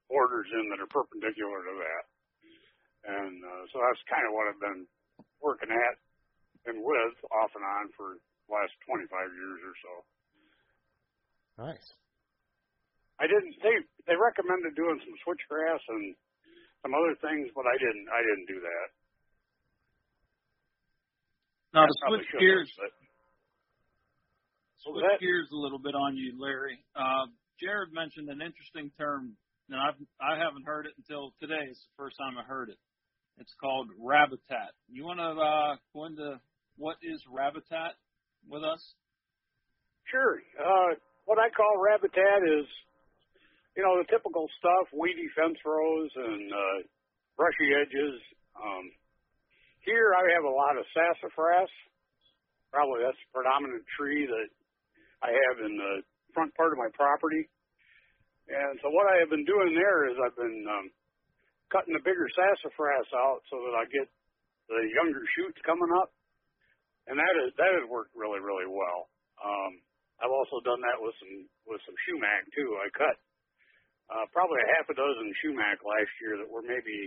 [0.06, 2.04] borders in that are perpendicular to that.
[3.02, 4.86] And uh, so that's kind of what I've been
[5.42, 5.94] working at
[6.70, 9.92] and with off and on for the last 25 years or so.
[11.66, 11.88] Nice.
[13.18, 13.58] I didn't.
[13.60, 13.76] They
[14.06, 16.14] they recommended doing some switchgrass and
[16.82, 18.06] some other things, but I didn't.
[18.10, 18.86] I didn't do that.
[21.74, 22.92] Now I to switch gears, but-
[24.82, 26.84] switch gears a little bit on you, Larry.
[26.94, 27.26] Uh,
[27.60, 29.36] Jared mentioned an interesting term,
[29.70, 31.62] and I've I haven't heard it until today.
[31.70, 32.78] It's the first time I heard it.
[33.38, 34.74] It's called rabitat.
[34.90, 36.40] You want to uh, go into
[36.76, 37.94] what is rabitat
[38.48, 38.82] with us?
[40.10, 40.36] Sure.
[40.58, 42.66] Uh, what I call rabitat is,
[43.76, 46.78] you know, the typical stuff: weedy fence rows and uh,
[47.36, 48.16] brushy edges.
[48.56, 48.84] Um,
[49.82, 51.72] here, I have a lot of sassafras.
[52.70, 54.48] Probably that's the predominant tree that
[55.24, 55.92] I have in the
[56.32, 57.48] front part of my property.
[58.48, 60.86] And so, what I have been doing there is I've been um,
[61.72, 64.08] cutting the bigger sassafras out so that I get
[64.68, 66.12] the younger shoots coming up,
[67.08, 69.08] and that is that has worked really really well.
[69.40, 69.80] Um,
[70.20, 71.34] I've also done that with some
[71.66, 72.70] with some sumac too.
[72.78, 73.16] I cut
[74.12, 76.98] uh, probably a half a dozen sumac last year that were maybe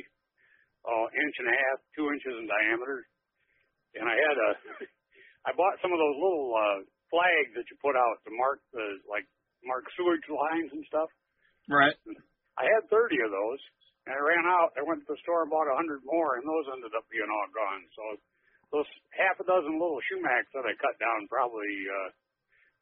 [0.86, 3.06] uh, inch and a half, two inches in diameter,
[3.98, 4.52] and I had a
[5.48, 6.80] I bought some of those little uh,
[7.14, 9.30] flags that you put out to mark the like
[9.62, 11.10] mark sewage lines and stuff.
[11.70, 11.94] Right.
[12.58, 13.62] I had 30 of those,
[14.06, 14.74] and I ran out.
[14.78, 17.30] I went to the store and bought a 100 more, and those ended up being
[17.30, 17.84] all gone.
[17.94, 18.04] So
[18.74, 22.10] those half a dozen little sumacs that I cut down probably uh,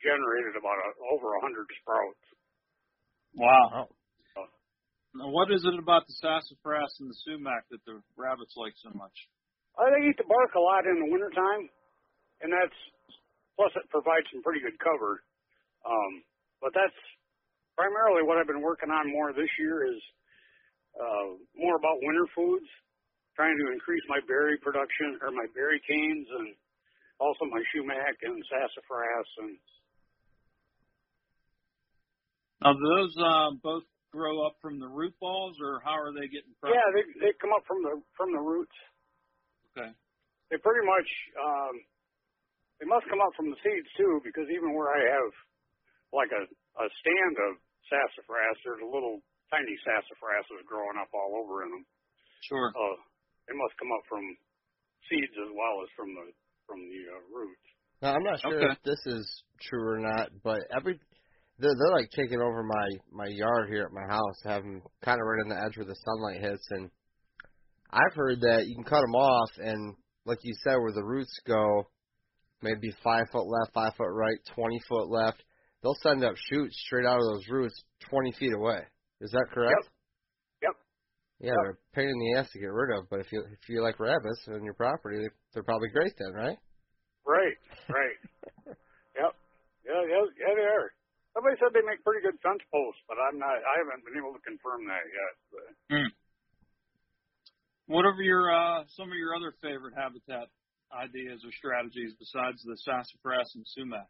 [0.03, 2.23] generated about a, over a 100 sprouts.
[3.35, 3.89] Wow.
[5.13, 8.89] Now, what is it about the sassafras and the sumac that the rabbits like so
[8.97, 9.13] much?
[9.77, 11.69] Uh, they eat the bark a lot in the wintertime,
[12.41, 12.79] and that's
[13.53, 15.21] plus it provides some pretty good cover.
[15.85, 16.25] Um,
[16.61, 16.97] but that's
[17.77, 20.01] primarily what I've been working on more this year is
[20.97, 22.69] uh, more about winter foods,
[23.37, 26.57] trying to increase my berry production or my berry canes and
[27.21, 29.57] also my sumac and sassafras and
[32.61, 36.29] Now, do those um, both grow up from the root balls, or how are they
[36.29, 36.53] getting?
[36.61, 36.69] From?
[36.69, 38.77] yeah, they they come up from the from the roots.
[39.73, 39.89] Okay.
[40.53, 41.09] They pretty much
[41.41, 41.75] um,
[42.77, 45.31] they must come up from the seeds too, because even where I have
[46.13, 47.51] like a a stand of
[47.89, 51.85] sassafras, there's a little tiny sassafrasses growing up all over in them.
[52.45, 52.69] Sure.
[52.69, 52.97] Uh,
[53.49, 54.23] they must come up from
[55.09, 56.25] seeds as well as from the
[56.69, 57.67] from the uh, roots.
[58.01, 58.73] Now I'm not sure Okay.
[58.77, 59.25] if this is
[59.69, 60.99] true or not, but every
[61.59, 65.25] they're, they're like taking over my my yard here at my house, having kind of
[65.25, 66.89] right on the edge where the sunlight hits, and
[67.91, 71.39] I've heard that you can cut them off, and like you said, where the roots
[71.45, 71.87] go,
[72.61, 75.43] maybe five foot left, five foot right, twenty foot left,
[75.81, 77.75] they'll send up shoots straight out of those roots
[78.09, 78.79] twenty feet away.
[79.21, 79.75] Is that correct?
[79.83, 79.91] Yep.
[80.63, 80.75] Yep.
[81.39, 83.69] Yeah, they're a pain in the ass to get rid of, but if you if
[83.69, 86.57] you like rabbits on your property, they're probably great then, right?
[87.25, 87.57] Right,
[87.89, 88.17] right.
[89.15, 89.35] yep.
[89.85, 90.91] Yeah, yeah, yeah, they are.
[91.33, 93.57] Somebody said they make pretty good fence posts, but I'm not.
[93.57, 95.33] I haven't been able to confirm that yet.
[95.49, 95.65] But
[97.89, 100.53] What are your uh, some of your other favorite habitat
[100.93, 104.05] ideas or strategies besides the sassafras and sumac?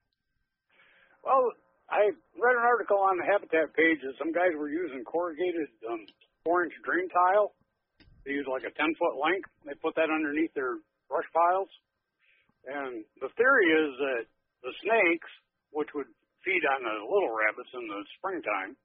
[1.24, 1.56] well,
[1.88, 6.04] I read an article on the habitat page that some guys were using corrugated um,
[6.44, 7.56] four-inch drain tile.
[8.28, 9.48] They use like a ten-foot length.
[9.64, 11.72] They put that underneath their brush piles,
[12.68, 14.24] and the theory is that
[14.64, 15.32] the snakes,
[15.72, 16.12] which would
[16.44, 18.76] feed on the little rabbits in the springtime,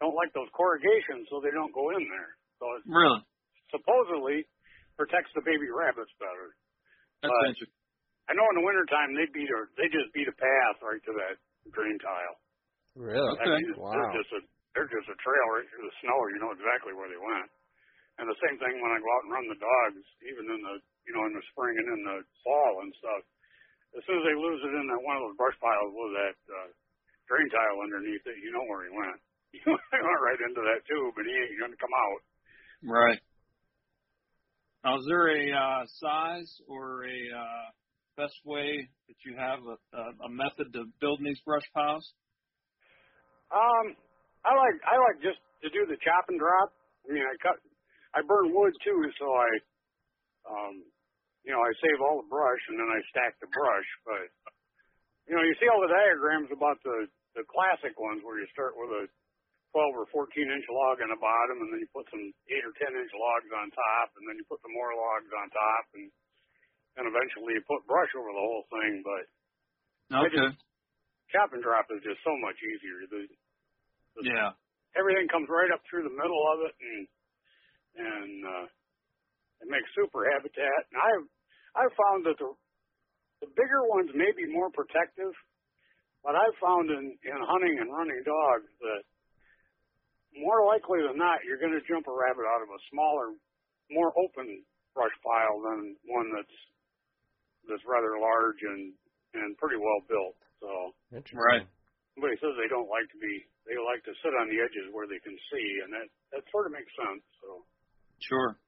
[0.00, 2.32] don't like those corrugations, so they don't go in there.
[2.58, 3.20] So it Really?
[3.70, 4.46] supposedly
[4.96, 6.54] protects the baby rabbits better.
[7.22, 7.76] That's But- interesting.
[8.28, 11.12] I know in the wintertime they beat a they just beat a path right to
[11.18, 11.36] that
[11.72, 12.36] drain tile.
[12.94, 13.26] Really?
[13.34, 13.42] Okay.
[13.42, 13.90] I mean, Wow.
[13.92, 14.40] They're just a
[14.74, 16.14] they're just a trail right through the snow.
[16.28, 17.50] You know exactly where they went.
[18.18, 20.76] And the same thing when I go out and run the dogs, even in the
[21.08, 23.22] you know in the spring and in the fall and stuff.
[23.98, 26.36] As soon as they lose it in that one of those brush piles with that
[26.54, 26.70] uh,
[27.30, 29.18] drain tile underneath it, you know where he went.
[29.50, 32.20] He went right into that tube, and he ain't going to come out.
[32.86, 33.18] Right.
[34.86, 37.66] Now, is there a uh, size or a uh,
[38.14, 42.06] best way that you have a, a, a method to building these brush piles?
[43.50, 43.98] Um,
[44.46, 46.70] I like I like just to do the chop and drop.
[47.04, 47.58] I mean, I cut,
[48.14, 49.50] I burn wood too, so I,
[50.46, 50.74] um,
[51.42, 53.88] you know, I save all the brush and then I stack the brush.
[54.06, 54.30] But
[55.28, 58.74] you know, you see all the diagrams about the the classic ones where you start
[58.78, 59.04] with a
[59.74, 62.74] 12 or 14 inch log on the bottom, and then you put some eight or
[62.78, 66.08] 10 inch logs on top, and then you put some more logs on top, and
[66.98, 69.02] and eventually you put brush over the whole thing.
[69.06, 69.24] But
[70.12, 70.56] Okay.
[71.30, 73.06] chop and drop is just so much easier.
[73.08, 73.22] The,
[74.18, 74.52] the Yeah.
[74.98, 77.02] everything comes right up through the middle of it and
[77.98, 78.66] and uh
[79.64, 80.80] it makes super habitat.
[80.92, 81.26] And I've
[81.76, 82.50] I've found that the
[83.44, 85.32] the bigger ones may be more protective,
[86.24, 89.02] but I've found in, in hunting and running dogs that
[90.36, 93.34] more likely than not you're gonna jump a rabbit out of a smaller,
[93.90, 94.46] more open
[94.94, 96.56] brush pile than one that's
[97.68, 98.94] that's rather large and
[99.34, 100.38] and pretty well built.
[100.58, 100.70] So
[101.10, 101.66] Right.
[102.14, 103.32] somebody says they don't like to be
[103.66, 106.66] they like to sit on the edges where they can see and that that sort
[106.66, 107.64] of makes sense so
[108.20, 108.58] Sure.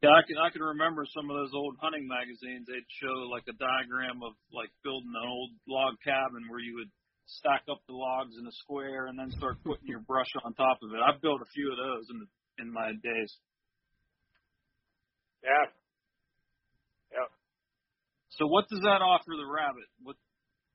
[0.00, 2.64] Yeah, I can I can remember some of those old hunting magazines.
[2.64, 6.88] They'd show like a diagram of like building an old log cabin where you would
[7.28, 10.80] stack up the logs in a square and then start putting your brush on top
[10.82, 11.04] of it.
[11.04, 12.28] I've built a few of those in the,
[12.64, 13.30] in my days.
[15.44, 15.68] yeah
[17.12, 17.28] yeah
[18.32, 19.84] So what does that offer the rabbit?
[20.02, 20.16] What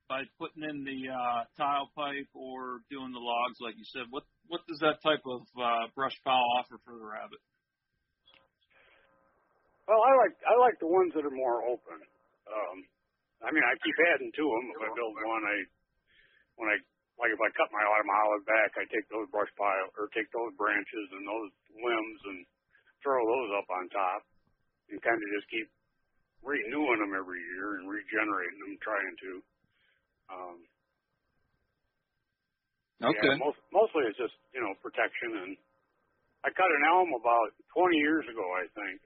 [0.08, 4.06] by putting in the uh, tile pipe or doing the logs, like you said?
[4.10, 7.42] What what does that type of uh, brush pile offer for the rabbit?
[9.86, 11.98] Well, I like I like the ones that are more open.
[12.46, 12.76] Um,
[13.42, 14.64] I mean, I keep adding to them.
[14.74, 15.56] If I build one, I
[16.58, 16.76] when I
[17.18, 20.28] like if I cut my autumn olive back, I take those brush pile or take
[20.34, 22.40] those branches and those limbs and
[23.02, 24.22] throw those up on top,
[24.90, 25.68] and kind of just keep
[26.42, 29.32] renewing them every year and regenerating them, trying to.
[30.30, 30.58] Um,
[32.96, 33.12] Okay.
[33.12, 35.52] Yeah, most, mostly it's just you know protection and
[36.46, 39.02] I cut an elm about 20 years ago, I think,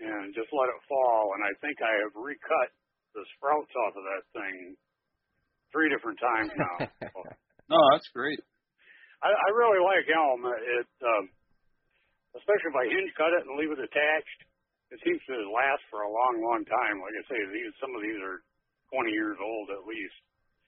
[0.00, 1.34] and just let it fall.
[1.36, 2.70] And I think I have recut
[3.12, 4.76] the sprouts off of that thing
[5.74, 6.76] three different times now.
[7.70, 8.36] No, that's great.
[9.24, 10.44] I, I really like elm.
[10.44, 11.24] It, um,
[12.36, 14.40] especially if I hinge cut it and leave it attached,
[14.92, 17.00] it seems to last for a long, long time.
[17.00, 18.44] Like I say, these some of these are
[18.92, 20.20] 20 years old at least,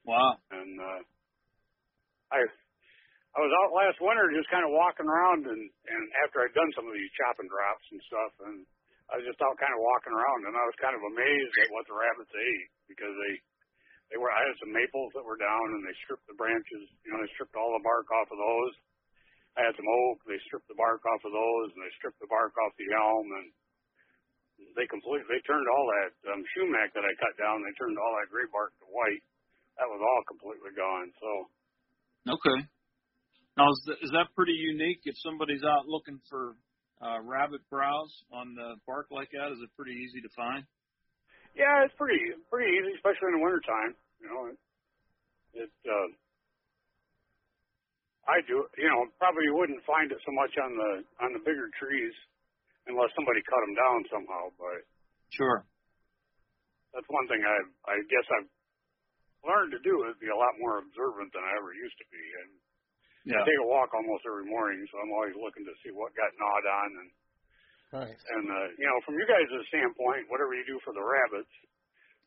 [0.09, 0.41] Wow.
[0.49, 1.01] and uh,
[2.33, 2.41] I
[3.37, 6.73] I was out last winter just kind of walking around and and after I'd done
[6.73, 8.57] some of these chopping drops and stuff and
[9.13, 11.73] I was just out kind of walking around and I was kind of amazed at
[11.75, 13.35] what the rabbits ate because they
[14.13, 17.13] they were I had some maples that were down and they stripped the branches you
[17.13, 18.75] know they stripped all the bark off of those
[19.55, 22.33] I had some oak they stripped the bark off of those and they stripped the
[22.33, 23.49] bark off the elm and
[24.79, 28.15] they completely they turned all that um sumac that I cut down they turned all
[28.17, 29.25] that gray bark to white
[29.77, 31.31] that was all completely gone so
[32.25, 32.59] Okay.
[33.57, 35.05] Now is that, is that pretty unique?
[35.05, 36.57] If somebody's out looking for
[37.03, 40.65] uh, rabbit browse on the bark like that, is it pretty easy to find?
[41.55, 42.19] Yeah, it's pretty
[42.51, 43.95] pretty easy, especially in the wintertime.
[44.19, 44.59] You know, it,
[45.55, 46.09] it uh,
[48.27, 48.67] I do.
[48.75, 52.15] You know, probably wouldn't find it so much on the on the bigger trees
[52.91, 54.45] unless somebody cut them down somehow.
[54.59, 54.83] But
[55.31, 55.63] Sure.
[56.91, 58.51] that's one thing I I guess I've
[59.45, 62.25] learned to do is be a lot more observant than I ever used to be.
[62.43, 62.51] And
[63.25, 63.41] Yeah.
[63.41, 66.33] I take a walk almost every morning, so I'm always looking to see what got
[66.37, 67.11] gnawed on and
[67.95, 68.19] Nice.
[68.27, 71.55] And uh, you know, from you guys' standpoint, whatever you do for the rabbits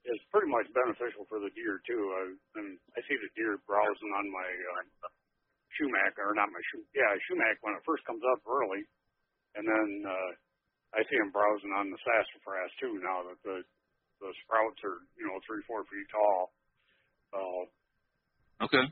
[0.07, 2.03] is pretty much beneficial for the deer too.
[2.07, 5.11] Uh, and I see the deer browsing on my uh,
[5.75, 8.79] sumac, or not my shoe, yeah, sumac when it first comes up early,
[9.59, 10.31] and then uh,
[10.95, 13.03] I see them browsing on the sassafras too.
[13.03, 13.67] Now that the
[14.23, 16.55] the sprouts are you know three four feet tall.
[17.35, 17.41] So
[18.71, 18.87] Okay.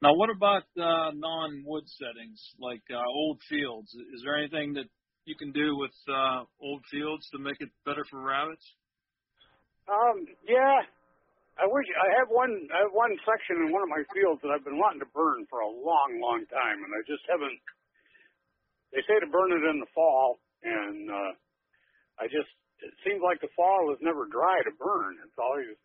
[0.00, 3.92] Now, what about uh, non-wood settings like uh, old fields?
[4.16, 4.88] Is there anything that
[5.28, 8.64] you can do with uh, old fields to make it better for rabbits?
[9.84, 10.88] Um, yeah.
[11.60, 12.48] I wish I have one.
[12.72, 15.44] I have one section in one of my fields that I've been wanting to burn
[15.52, 17.60] for a long, long time, and I just haven't.
[18.96, 21.32] They say to burn it in the fall, and uh,
[22.16, 22.48] I just.
[22.80, 25.20] It seems like the fall is never dry to burn.
[25.20, 25.76] It's always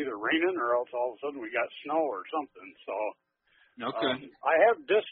[0.00, 2.68] either raining or else all of a sudden we got snow or something.
[2.88, 2.96] So
[3.80, 4.12] Okay.
[4.12, 5.08] um, I have disc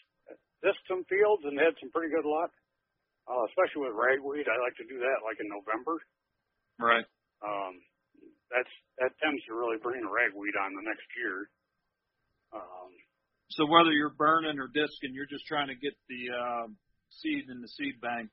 [0.61, 2.53] disked some fields and had some pretty good luck,
[3.25, 4.45] uh, especially with ragweed.
[4.45, 5.97] I like to do that like in November
[6.81, 7.07] right.
[7.41, 7.81] um,
[8.53, 11.49] that's that tends to really bring the ragweed on the next year.
[12.53, 12.91] Um,
[13.49, 16.67] So whether you're burning or disking, you're just trying to get the uh,
[17.09, 18.29] seed in the seed bank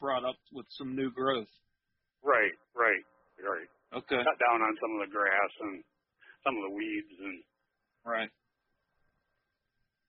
[0.00, 1.48] brought up with some new growth.
[2.24, 3.04] right, right,
[3.40, 3.70] right.
[3.94, 4.18] Okay.
[4.18, 5.84] Cut down on some of the grass and
[6.44, 7.42] some of the weeds and
[8.04, 8.30] Right.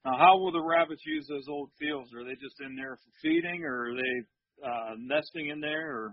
[0.04, 2.14] Now, how will the rabbits use those old fields?
[2.14, 4.14] Are they just in there for feeding, or are they
[4.62, 5.90] uh, nesting in there?
[5.90, 6.06] Or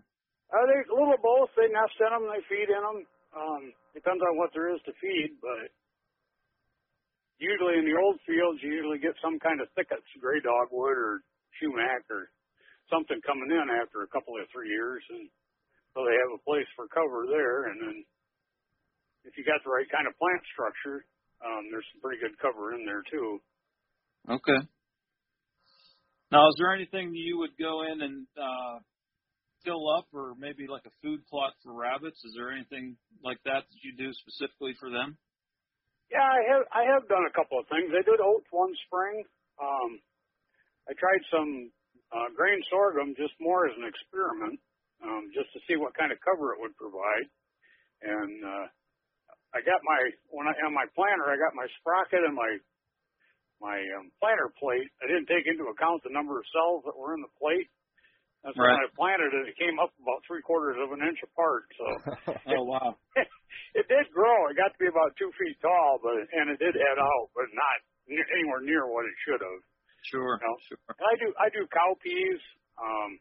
[0.54, 1.54] uh, they a little both.
[1.54, 3.00] They nest in them, they feed in them.
[3.36, 5.68] Um, depends on what there is to feed, but
[7.38, 11.20] usually in the old fields, you usually get some kind of thickets, gray dogwood or
[11.60, 12.32] sumac or
[12.88, 15.28] something coming in after a couple of three years, and
[15.92, 17.72] so they have a place for cover there.
[17.72, 17.96] And then
[19.28, 21.04] if you got the right kind of plant structure,
[21.44, 23.42] um, there's some pretty good cover in there too.
[24.30, 24.68] Okay.
[26.32, 28.80] Now, is there anything you would go in and uh,
[29.64, 32.18] fill up, or maybe like a food plot for rabbits?
[32.26, 35.18] Is there anything like that that you do specifically for them?
[36.12, 37.90] Yeah, I have I have done a couple of things.
[37.90, 39.26] I did oats one spring.
[39.58, 39.92] Um,
[40.90, 41.72] I tried some
[42.14, 44.62] uh, grain sorghum just more as an experiment,
[45.02, 47.26] um, just to see what kind of cover it would provide.
[48.06, 48.68] And uh,
[49.58, 52.52] I got my when I on my planter, I got my sprocket and my
[53.66, 54.86] my um, planter plate.
[55.02, 57.66] I didn't take into account the number of cells that were in the plate.
[58.46, 61.18] And so when I planted it, it came up about three quarters of an inch
[61.26, 61.66] apart.
[61.74, 61.86] So
[62.54, 62.94] Oh wow.
[63.80, 64.54] it did grow.
[64.54, 67.50] It got to be about two feet tall, but and it did head out, but
[67.58, 69.62] not anywhere near what it should have.
[70.06, 70.38] Sure.
[70.38, 70.52] No.
[70.70, 70.78] Sure.
[70.94, 72.42] And I do I do cowpeas.
[72.78, 73.18] Um,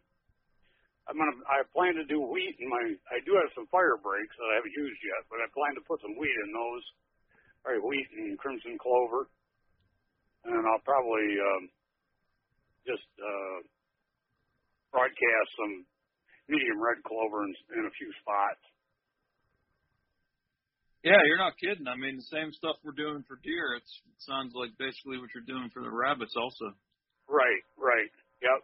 [1.09, 2.85] I'm gonna I plan to do wheat in my.
[3.09, 5.85] I do have some fire breaks that I haven't used yet, but I plan to
[5.89, 6.85] put some wheat in those.
[7.65, 9.25] Right, wheat and crimson clover,
[10.45, 11.65] and I'll probably um,
[12.85, 13.59] just uh,
[14.93, 15.85] broadcast some
[16.49, 18.61] medium red clover in, in a few spots.
[21.05, 21.85] Yeah, you're not kidding.
[21.85, 23.77] I mean, the same stuff we're doing for deer.
[23.77, 26.73] It's, it sounds like basically what you're doing for the rabbits also.
[27.29, 28.09] Right, right.
[28.41, 28.61] Yep.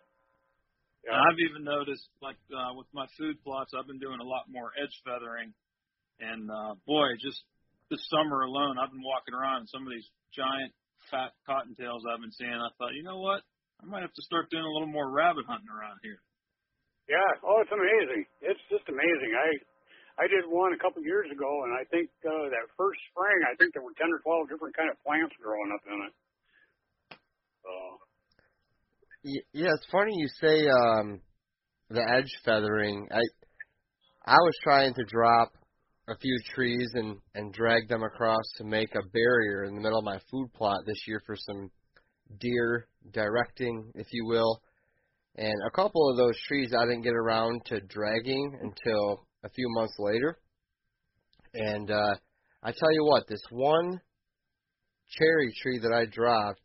[1.05, 4.49] And I've even noticed, like uh, with my food plots, I've been doing a lot
[4.53, 5.53] more edge feathering,
[6.21, 7.41] and uh, boy, just
[7.89, 10.05] this summer alone, I've been walking around some of these
[10.37, 10.73] giant
[11.09, 12.53] fat cottontails I've been seeing.
[12.53, 13.43] I thought, you know what?
[13.81, 16.21] I might have to start doing a little more rabbit hunting around here.
[17.09, 17.31] Yeah.
[17.43, 18.29] Oh, it's amazing.
[18.45, 19.33] It's just amazing.
[19.35, 19.49] I
[20.21, 23.57] I did one a couple years ago, and I think uh, that first spring, I
[23.57, 26.15] think there were ten or twelve different kind of plants growing up in it.
[27.65, 27.73] So.
[29.53, 31.21] Yeah, it's funny you say um,
[31.89, 33.09] the edge feathering.
[33.11, 33.21] I
[34.25, 35.53] I was trying to drop
[36.11, 39.99] a few trees and and drag them across to make a barrier in the middle
[39.99, 41.71] of my food plot this year for some
[42.41, 44.61] deer directing, if you will.
[45.37, 49.67] And a couple of those trees I didn't get around to dragging until a few
[49.71, 50.39] months later.
[51.55, 52.15] And uh,
[52.63, 54.01] I tell you what, this one
[55.19, 56.63] cherry tree that I dropped,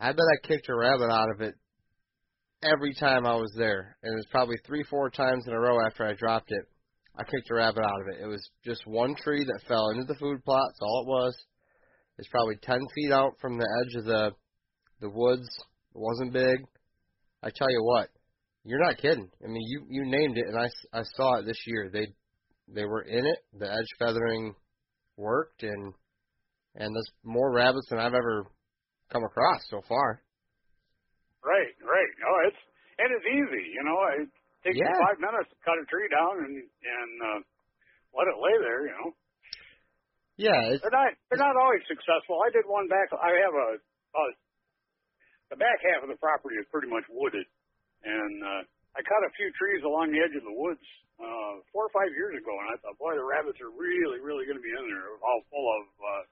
[0.00, 1.54] I bet I kicked a rabbit out of it
[2.62, 3.96] every time I was there.
[4.02, 6.64] And it was probably three, four times in a row after I dropped it.
[7.16, 8.22] I kicked a rabbit out of it.
[8.22, 10.64] It was just one tree that fell into the food plot.
[10.68, 11.36] That's all it was.
[12.18, 14.30] It's probably ten feet out from the edge of the
[15.00, 15.48] the woods.
[15.94, 16.64] It wasn't big.
[17.42, 18.08] I tell you what,
[18.64, 19.28] you're not kidding.
[19.42, 21.90] I mean, you you named it, and I, I saw it this year.
[21.92, 22.06] They
[22.68, 23.38] they were in it.
[23.58, 24.54] The edge feathering
[25.16, 25.92] worked, and
[26.76, 28.46] and there's more rabbits than I've ever
[29.12, 30.22] come across so far.
[31.44, 32.12] Right, right.
[32.26, 32.62] Oh, it's
[32.98, 33.72] and it's easy.
[33.74, 34.28] You know, it
[34.64, 34.94] takes Yeah.
[35.02, 37.40] five minutes to cut a tree down and and uh,
[38.14, 38.80] let it lay there.
[38.88, 39.10] You know,
[40.38, 42.40] Yeah, it's they're not they're not always successful.
[42.42, 43.12] I did one back.
[43.14, 44.22] I have a, a
[45.52, 47.44] the back half of the property is pretty much wooded,
[48.06, 48.62] and uh,
[48.96, 50.80] I cut a few trees along the edge of the woods
[51.20, 54.48] uh, four or five years ago, and I thought, boy, the rabbits are really, really
[54.48, 56.22] going to be in there, all full of uh,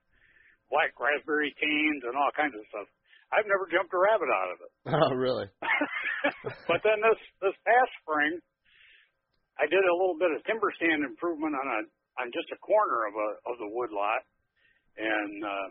[0.72, 2.88] black raspberry canes and all kinds of stuff.
[3.28, 4.72] I've never jumped a rabbit out of it.
[4.96, 5.46] oh really?
[6.70, 8.38] but then this this past spring,
[9.58, 11.80] I did a little bit of timber stand improvement on a
[12.22, 14.22] on just a corner of a of the wood lot,
[14.98, 15.66] and uh,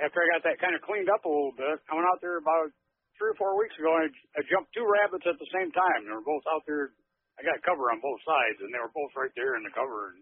[0.00, 2.40] after I got that kind of cleaned up a little bit, I went out there
[2.40, 2.72] about
[3.20, 3.92] three or four weeks ago.
[4.00, 6.08] And I, I jumped two rabbits at the same time.
[6.08, 6.96] They were both out there.
[7.36, 10.16] I got cover on both sides, and they were both right there in the cover.
[10.16, 10.20] And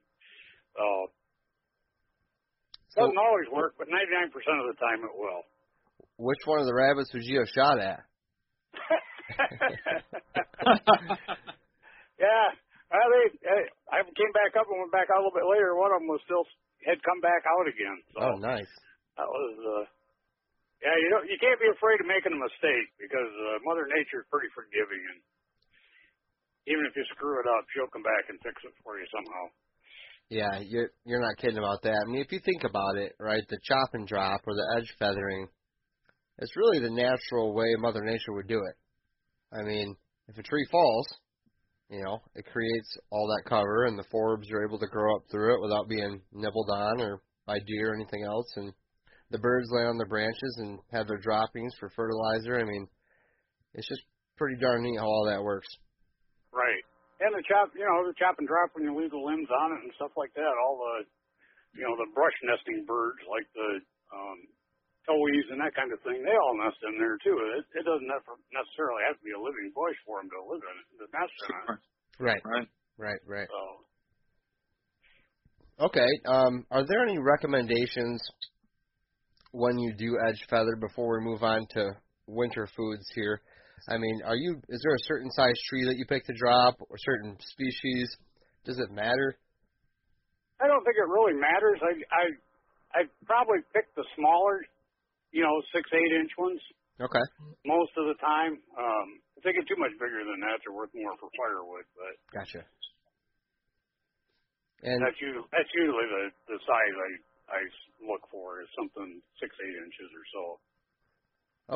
[0.75, 0.85] so
[2.91, 5.47] So- doesn't always work, but 99% of the time it will.
[6.19, 8.03] Which one of the rabbits would you have shot at?
[12.19, 12.47] yeah.
[12.89, 13.61] Well, they, they,
[13.93, 15.77] I came back up and went back out a little bit later.
[15.77, 16.45] One of them was still
[16.89, 17.99] had come back out again.
[18.17, 18.71] So Oh, nice.
[19.21, 19.85] that was, uh,
[20.81, 24.23] yeah, you don't, you can't be afraid of making a mistake because uh, Mother Nature
[24.25, 25.19] is pretty forgiving, and
[26.71, 29.45] even if you screw it up, she'll come back and fix it for you somehow.
[30.31, 32.05] Yeah, you're you're not kidding about that.
[32.05, 34.93] I mean, if you think about it, right, the chop and drop or the edge
[35.01, 35.49] feathering,
[36.39, 38.77] it's really the natural way Mother Nature would do it.
[39.53, 39.97] I mean,
[40.29, 41.07] if a tree falls,
[41.91, 45.23] you know, it creates all that cover, and the forbs are able to grow up
[45.31, 48.73] through it without being nibbled on or by deer or anything else, and
[49.31, 52.61] the birds lay on the branches and have their droppings for fertilizer.
[52.61, 52.87] I mean,
[53.75, 54.03] it's just
[54.37, 55.69] pretty darn neat how all that works.
[56.53, 56.85] Right.
[57.21, 59.73] And the chop, you know, the chop and drop when you leave the limbs on
[59.77, 60.55] it and stuff like that.
[60.65, 61.05] All the,
[61.77, 63.71] you know, the brush nesting birds like the
[64.15, 64.39] um,
[65.09, 67.41] towhees and that kind of thing, they all nest in there too.
[67.57, 68.13] It, it doesn't
[68.53, 71.33] necessarily have to be a living bush for them to live in it, to nest
[71.49, 71.81] in it.
[72.21, 72.69] Right, Right.
[73.01, 73.49] right, right.
[73.49, 73.89] So,
[75.81, 76.09] Okay.
[76.27, 78.21] Um, are there any recommendations
[79.53, 81.91] when you do edge feather before we move on to
[82.27, 83.41] winter foods here?
[83.89, 86.77] I mean, are you is there a certain size tree that you pick to drop
[86.81, 88.11] or certain species?
[88.65, 89.39] Does it matter?
[90.61, 91.79] I don't think it really matters.
[91.81, 92.25] I I
[93.01, 94.67] I probably pick the smaller,
[95.33, 96.61] you know, six eight inch ones
[97.01, 97.25] Okay.
[97.67, 98.59] most of the time.
[98.79, 99.09] Um,
[99.39, 101.87] if they get too much bigger than that, they're worth more for firewood.
[101.95, 102.65] But Gotcha.
[104.83, 106.25] And that's usually that's usually the
[106.55, 107.11] the size I
[107.49, 107.61] I
[108.05, 110.43] look for is something six eight inches or so.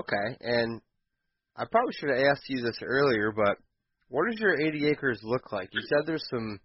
[0.00, 0.80] okay, and
[1.56, 3.58] I probably should have asked you this earlier, but
[4.08, 5.68] what does your 80 acres look like?
[5.72, 6.60] You said there's some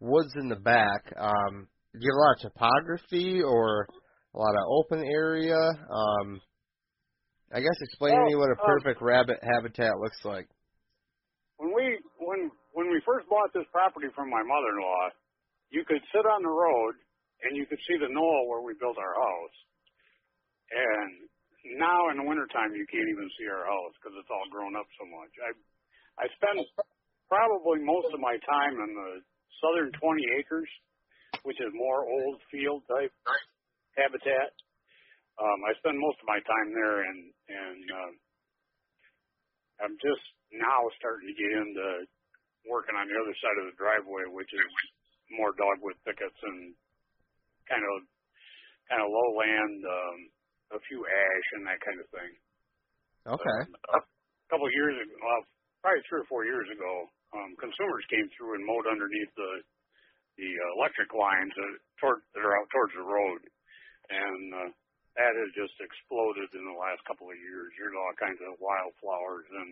[0.00, 1.12] woods in the back.
[1.18, 3.88] Um, do you have a lot of topography or
[4.34, 5.58] a lot of open area?
[5.58, 6.40] Um,
[7.50, 10.46] I guess explain to me what a Well, um, perfect rabbit habitat looks like.
[11.58, 15.04] When we when when we first bought this property from my mother-in-law,
[15.74, 16.94] you could sit on the road
[17.42, 19.56] and you could see the knoll where we built our house.
[20.70, 21.10] And
[21.82, 24.86] now in the wintertime, you can't even see our house because it's all grown up
[24.94, 25.32] so much.
[25.42, 25.50] I
[26.22, 26.62] I spend
[27.26, 29.10] probably most of my time in the
[29.58, 30.70] southern 20 acres,
[31.42, 33.10] which is more old field type
[33.96, 34.52] habitat.
[35.40, 38.12] Um, I spend most of my time there, and and uh,
[39.86, 41.86] I'm just now starting to get into
[42.68, 44.70] working on the other side of the driveway, which is
[45.32, 46.76] more dogwood thickets and
[47.70, 47.96] kind of
[48.90, 50.18] kind of lowland, um,
[50.76, 52.32] a few ash and that kind of thing.
[53.30, 53.60] Okay.
[53.70, 54.02] Um, a
[54.50, 55.42] couple of years ago, well,
[55.80, 56.92] probably three or four years ago,
[57.32, 59.52] um, consumers came through and mowed underneath the
[60.40, 63.40] the electric lines that, toward, that are out towards the road,
[64.10, 64.70] and uh,
[65.16, 67.70] that has just exploded in the last couple of years.
[67.78, 69.70] There's all kinds of wildflowers and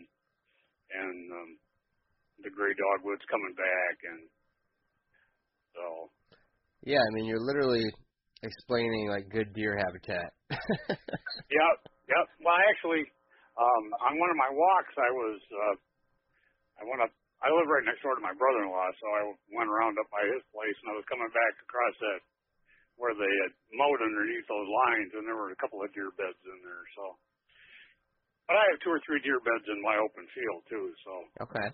[0.89, 1.51] and um,
[2.41, 4.23] the gray dogwoods coming back, and
[5.75, 5.85] so
[6.87, 7.85] Yeah, I mean you're literally
[8.43, 10.31] explaining like good deer habitat.
[11.49, 11.77] Yep,
[12.13, 12.27] yep.
[12.45, 13.05] Well, actually,
[13.57, 15.77] um, on one of my walks, I was, uh,
[16.79, 19.23] I went up, I live right next door to my brother-in-law, so I
[19.57, 22.21] went around up by his place, and I was coming back across that,
[22.99, 26.39] where they had mowed underneath those lines, and there were a couple of deer beds
[26.45, 27.17] in there, so.
[28.51, 31.13] But I have two or three deer beds in my open field, too, so.
[31.43, 31.69] okay.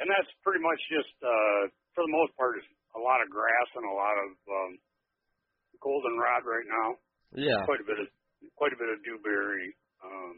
[0.00, 1.62] And that's pretty much just, uh,
[1.94, 2.66] for the most part, is
[2.96, 4.72] a lot of grass and a lot of, um,
[5.82, 6.88] goldenrod right now
[7.32, 7.66] Yeah.
[7.66, 8.08] quite a bit of
[8.56, 9.74] quite a bit of dewberry.
[10.04, 10.34] Um,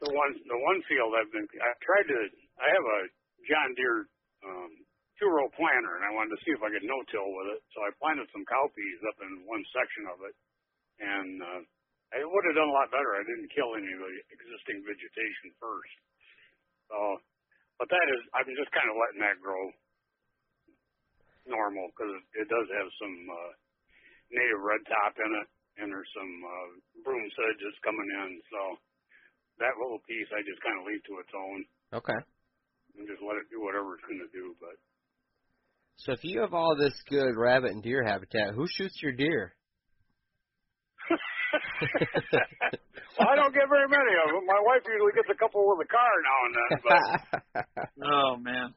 [0.00, 2.18] the one the one field I've been I tried to
[2.60, 3.00] I have a
[3.48, 4.00] John Deere
[4.46, 4.72] um,
[5.18, 7.62] two row planter and I wanted to see if I could no till with it.
[7.74, 10.34] So I planted some cowpeas up in one section of it,
[11.02, 11.62] and uh,
[12.14, 13.18] I would have done a lot better.
[13.18, 15.94] I didn't kill any of the existing vegetation first.
[16.88, 16.98] So,
[17.82, 19.64] but that is I'm just kind of letting that grow
[21.46, 23.16] normal because it, it does have some.
[23.28, 23.52] Uh,
[24.32, 25.48] native red top in it,
[25.82, 26.68] and there's some uh,
[27.04, 28.30] broom sedge that's coming in.
[28.52, 28.60] So
[29.60, 31.58] that little piece I just kind of leave to its own
[31.94, 32.20] Okay.
[32.98, 34.56] and just let it do whatever it's going to do.
[34.60, 34.76] But
[35.98, 39.54] So if you have all this good rabbit and deer habitat, who shoots your deer?
[43.18, 44.46] well, I don't get very many of them.
[44.46, 46.70] My wife usually gets a couple with a car now and then.
[46.84, 47.74] But
[48.04, 48.74] Oh man.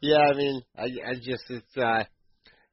[0.00, 2.04] yeah, I mean, I I just it's uh,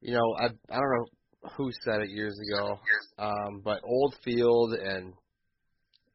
[0.00, 2.78] you know, I I don't know who said it years ago,
[3.18, 5.12] um, but old field and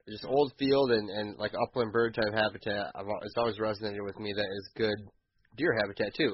[0.08, 4.20] just old field and and like upland bird type habitat, I've, it's always resonated with
[4.20, 4.98] me that is good
[5.58, 6.34] deer habitat too.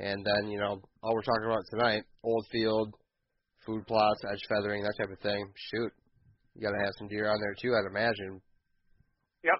[0.00, 2.94] And then you know, all we're talking about tonight, old field,
[3.66, 5.42] food plots, edge feathering, that type of thing.
[5.70, 5.92] Shoot,
[6.54, 8.40] you gotta have some deer on there too, I'd imagine.
[9.42, 9.58] yep,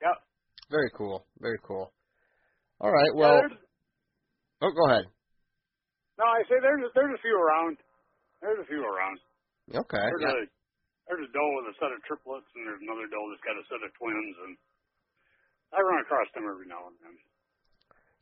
[0.00, 0.16] yep.
[0.70, 1.92] Very cool, very cool.
[2.80, 3.58] All right, well, there's,
[4.62, 5.06] oh, go ahead.
[6.18, 7.76] no, I say there's there's a few around.
[8.40, 9.18] There's a few around.
[9.72, 10.04] Okay.
[10.04, 10.36] There's a
[11.08, 13.64] there's a doe with a set of triplets, and there's another doe that's got a
[13.68, 14.52] set of twins, and
[15.76, 17.16] I run across them every now and then.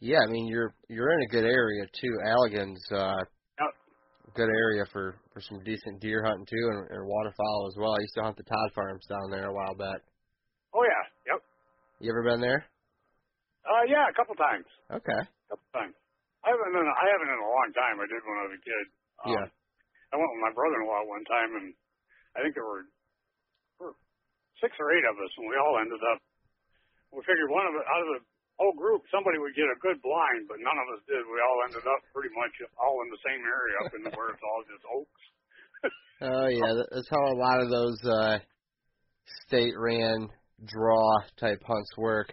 [0.02, 2.14] Yeah, I mean you're you're in a good area too.
[2.26, 3.22] Allegan's uh
[3.62, 3.72] Yep.
[4.34, 7.94] good area for for some decent deer hunting too and, and waterfowl as well.
[7.94, 10.02] I used to hunt the Todd Farms down there a while back.
[10.74, 11.40] Oh yeah, yep.
[12.02, 12.66] You ever been there?
[13.62, 14.66] Uh, yeah, a couple times.
[14.90, 15.22] Okay.
[15.46, 15.94] couple times.
[16.42, 18.02] I haven't a, I haven't in a long time.
[18.02, 18.84] I did when I was a kid.
[19.22, 19.46] Um, Yeah.
[20.10, 21.68] I went with my brother-in-law one time, and
[22.34, 22.84] I think there were,
[23.78, 23.94] were
[24.58, 26.18] six or eight of us, and we all ended up.
[27.14, 28.20] We figured one of out of the
[28.58, 31.22] whole group, somebody would get a good blind, but none of us did.
[31.24, 34.32] We all ended up pretty much all in the same area, up in the where
[34.34, 35.22] it's all just oaks.
[36.22, 38.38] Oh yeah, that's how a lot of those uh
[39.48, 40.28] state ran
[40.64, 42.30] draw type hunts work.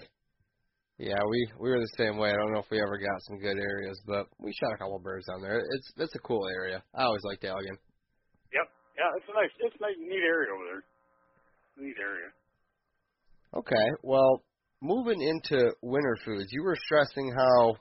[0.99, 2.29] Yeah, we we were the same way.
[2.29, 4.99] I don't know if we ever got some good areas, but we shot a couple
[4.99, 5.57] birds down there.
[5.57, 6.83] It's it's a cool area.
[6.93, 7.81] I always liked Allegan.
[8.53, 8.67] Yep.
[8.99, 10.83] Yeah, it's a nice, it's a nice, neat area over there.
[11.79, 12.29] Neat area.
[13.55, 14.43] Okay, well,
[14.81, 17.75] moving into winter foods, you were stressing how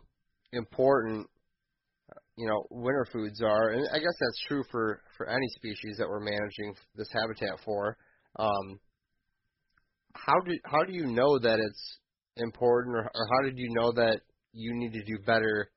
[0.52, 1.26] important
[2.36, 6.08] you know winter foods are, and I guess that's true for for any species that
[6.08, 7.96] we're managing this habitat for.
[8.38, 8.78] Um,
[10.14, 11.98] how do how do you know that it's
[12.36, 14.20] important, or, or how did you know that
[14.52, 15.70] you need to do better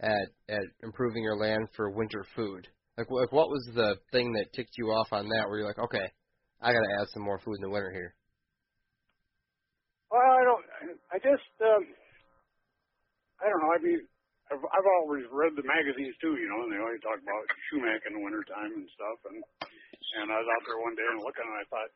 [0.00, 2.66] at at improving your land for winter food?
[2.96, 5.48] Like, like what was the thing that ticked you off on that?
[5.48, 6.10] Where you're like, okay,
[6.60, 8.14] I got to add some more food in the winter here.
[10.10, 10.64] Well, I don't.
[11.18, 11.50] I just.
[11.58, 11.82] Um,
[13.42, 13.74] I don't know.
[13.74, 14.06] I mean,
[14.54, 18.06] I've, I've always read the magazines too, you know, and they always talk about sumac
[18.06, 19.18] in the wintertime and stuff.
[19.26, 19.42] And
[20.22, 21.90] and I was out there one day and looking, and I thought,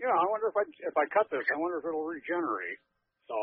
[0.00, 2.80] you know, I wonder if I if I cut this, I wonder if it'll regenerate.
[3.28, 3.36] So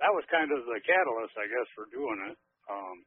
[0.00, 2.36] that was kind of the catalyst, I guess, for doing it.
[2.72, 3.04] Um,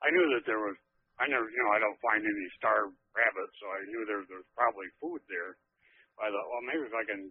[0.00, 0.80] I knew that there was.
[1.20, 4.40] I never, you know, I don't find any starved rabbits, so I knew there there
[4.40, 5.60] was probably food there.
[6.16, 7.28] I thought, well, maybe if I can,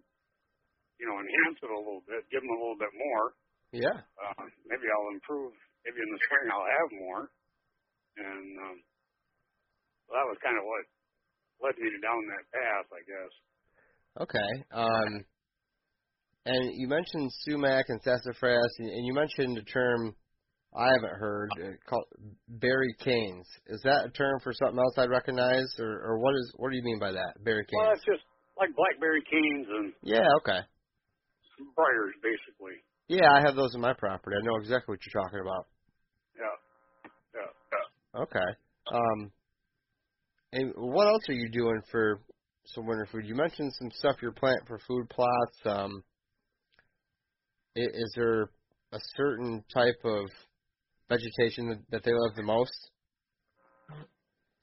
[1.00, 3.26] you know, enhance it a little bit, give them a little bit more,
[3.74, 3.98] Yeah.
[4.14, 5.52] Uh, maybe I'll improve.
[5.84, 7.22] Maybe in the spring I'll have more.
[8.16, 8.76] And um,
[10.06, 10.84] well, that was kind of what
[11.60, 13.32] led me down that path, I guess.
[14.22, 14.50] Okay.
[14.70, 15.12] Um,
[16.46, 20.14] and you mentioned sumac and sassafras, and you mentioned a term
[20.76, 22.04] I haven't heard uh, called
[22.48, 23.46] berry canes.
[23.66, 26.76] Is that a term for something else I'd recognize, or, or what is what do
[26.76, 27.34] you mean by that?
[27.44, 27.78] Berry canes.
[27.78, 28.22] Well, it's just
[28.58, 30.26] like blackberry canes and Yeah.
[30.42, 30.60] Okay.
[31.74, 32.78] Briars, basically.
[33.08, 34.36] Yeah, I have those in my property.
[34.36, 35.66] I know exactly what you're talking about.
[36.36, 36.56] Yeah.
[37.34, 37.50] Yeah.
[37.72, 38.22] Yeah.
[38.22, 38.50] Okay.
[38.92, 39.32] Um,
[40.52, 42.20] and what else are you doing for
[42.66, 43.26] some winter food?
[43.26, 45.58] You mentioned some stuff you're planting for food plots.
[45.66, 46.02] Um,
[47.76, 48.50] i- is there
[48.92, 50.26] a certain type of
[51.08, 52.90] vegetation that, that they love the most?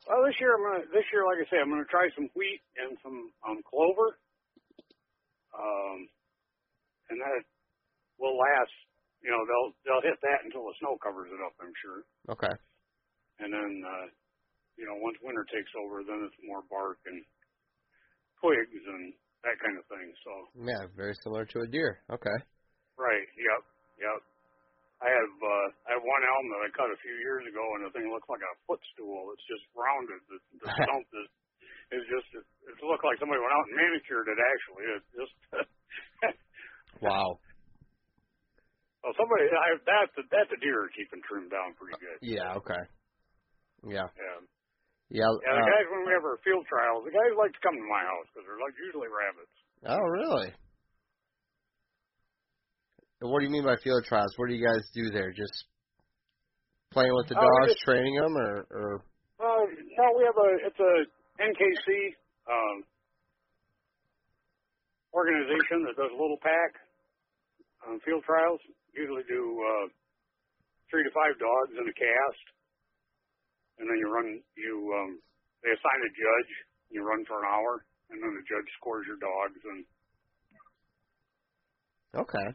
[0.07, 0.85] Well, this year I'm gonna.
[0.91, 4.17] This year, like I say, I'm gonna try some wheat and some um, clover.
[5.53, 6.09] Um,
[7.11, 7.43] and that
[8.15, 8.73] will last.
[9.21, 11.53] You know, they'll they'll hit that until the snow covers it up.
[11.61, 12.01] I'm sure.
[12.33, 12.55] Okay.
[13.37, 14.05] And then, uh,
[14.79, 17.21] you know, once winter takes over, then it's more bark and
[18.41, 19.13] twigs and
[19.45, 20.07] that kind of thing.
[20.25, 22.01] So, Yeah, very similar to a deer.
[22.09, 22.37] Okay.
[22.97, 23.27] right.
[23.37, 23.61] Yep.
[24.01, 24.19] Yep.
[25.01, 27.89] I have uh, I have one elm that I cut a few years ago, and
[27.89, 29.33] the thing looks like a footstool.
[29.33, 30.21] It's just rounded.
[30.29, 31.29] The, the stump is
[31.97, 34.37] is just it, it looked like somebody went out and manicured it.
[34.37, 35.35] Actually, it just
[37.01, 37.37] Wow.
[39.03, 42.17] well, somebody I, that that the deer are keeping trimmed down pretty good.
[42.21, 42.55] Yeah.
[42.61, 42.83] Okay.
[43.85, 44.07] Yeah.
[44.13, 44.37] Yeah.
[45.11, 45.27] Yeah.
[45.43, 47.75] Yeah, the uh, guys when we have our field trials, the guys like to come
[47.75, 49.55] to my house because they're like usually rabbits.
[49.91, 50.55] oh, really?
[53.19, 54.31] What do you mean by field trials?
[54.37, 55.29] What do you guys do there?
[55.35, 55.53] Just
[56.95, 58.89] playing with the we dogs, just- training them, or, or
[59.35, 60.93] Uh, no, we have a it's a
[61.43, 62.15] NKC
[62.47, 62.77] um,
[65.13, 66.71] organization that does a little pack
[67.87, 68.59] um, field trials.
[68.93, 69.85] Usually do uh,
[70.91, 72.45] three to five dogs in a cast,
[73.79, 74.27] and then you run
[74.57, 75.11] you um,
[75.63, 76.51] they assign a judge.
[76.91, 79.59] You run for an hour, and then the judge scores your dogs.
[79.63, 79.85] And
[82.13, 82.47] Okay.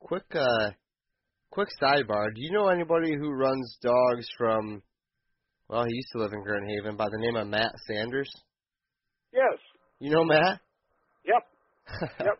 [0.00, 0.70] Quick uh
[1.50, 2.32] quick sidebar.
[2.34, 4.82] Do you know anybody who runs dogs from
[5.68, 8.30] well, he used to live in Grand Haven by the name of Matt Sanders?
[9.32, 9.58] yes,
[9.98, 10.60] You know Matt?
[11.24, 11.42] yep,
[12.20, 12.38] yep.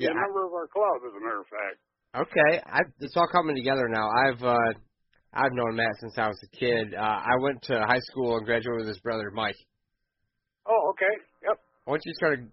[0.00, 0.10] Yeah.
[0.10, 1.78] A member of our club, as a matter of fact.
[2.16, 2.62] Okay.
[2.64, 4.08] I it's all coming together now.
[4.08, 4.72] I've uh
[5.32, 6.94] I've known Matt since I was a kid.
[6.94, 9.60] Uh I went to high school and graduated with his brother Mike.
[10.66, 11.14] Oh, okay.
[11.46, 11.58] Yep.
[11.86, 12.50] Once you started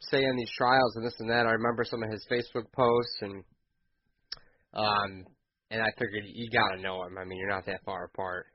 [0.00, 3.44] saying these trials and this and that, I remember some of his Facebook posts and
[4.74, 5.24] um
[5.70, 7.16] and I figured you gotta know him.
[7.18, 8.46] I mean, you're not that far apart.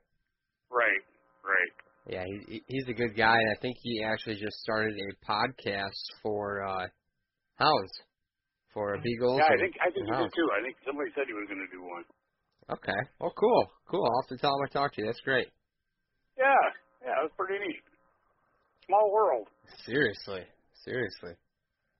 [0.70, 1.02] Right.
[1.44, 1.72] Right.
[2.08, 6.00] Yeah, he, he's a good guy, and I think he actually just started a podcast
[6.22, 6.86] for uh
[7.56, 7.92] hounds,
[8.72, 9.40] for beagles.
[9.40, 10.48] Yeah, I think I think he did too.
[10.52, 12.04] I think somebody said he was going to do one.
[12.70, 13.00] Okay.
[13.20, 14.04] Oh, cool, cool.
[14.04, 15.06] I'll have to tell him I talked to you.
[15.06, 15.48] That's great.
[16.36, 16.62] Yeah,
[17.02, 17.82] yeah, that was pretty neat.
[18.86, 19.48] Small world.
[19.84, 20.44] Seriously,
[20.84, 21.32] seriously.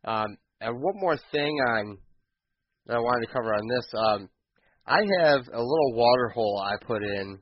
[0.04, 1.98] Um, and one more thing on
[2.86, 3.86] that I wanted to cover on this.
[3.94, 4.28] Um,
[4.86, 7.38] I have a little water hole I put in.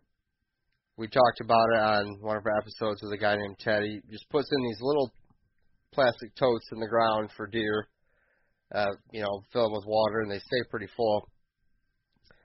[0.96, 3.82] We talked about it on one of our episodes with a guy named Ted.
[3.82, 5.12] He just puts in these little
[5.92, 7.86] plastic totes in the ground for deer.
[8.74, 11.28] Uh, you know, fill them with water and they stay pretty full.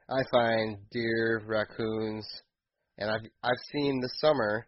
[0.10, 2.28] I find deer, raccoons,
[2.98, 4.68] and I've I've seen this summer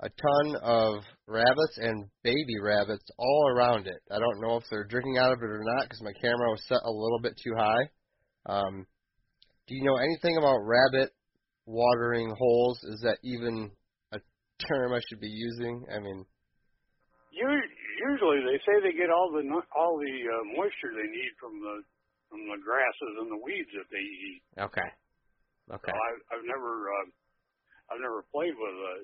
[0.00, 4.00] a ton of rabbits and baby rabbits all around it.
[4.10, 6.64] I don't know if they're drinking out of it or not because my camera was
[6.68, 7.88] set a little bit too high.
[8.46, 8.86] Um,
[9.66, 11.10] do you know anything about rabbit
[11.66, 12.78] watering holes?
[12.84, 13.70] Is that even
[14.12, 14.18] a
[14.68, 15.84] term I should be using?
[15.92, 16.24] I mean,
[17.32, 17.62] U-
[18.18, 19.46] usually they say they get all the
[19.78, 21.86] all the uh, moisture they need from the
[22.26, 24.42] from the grasses and the weeds that they eat.
[24.58, 24.88] okay,
[25.70, 27.06] okay, So I've I've never uh,
[27.94, 28.98] I've never played with uh,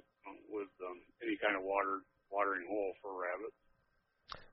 [0.50, 2.02] with um, any kind of water
[2.34, 3.54] watering hole for rabbits.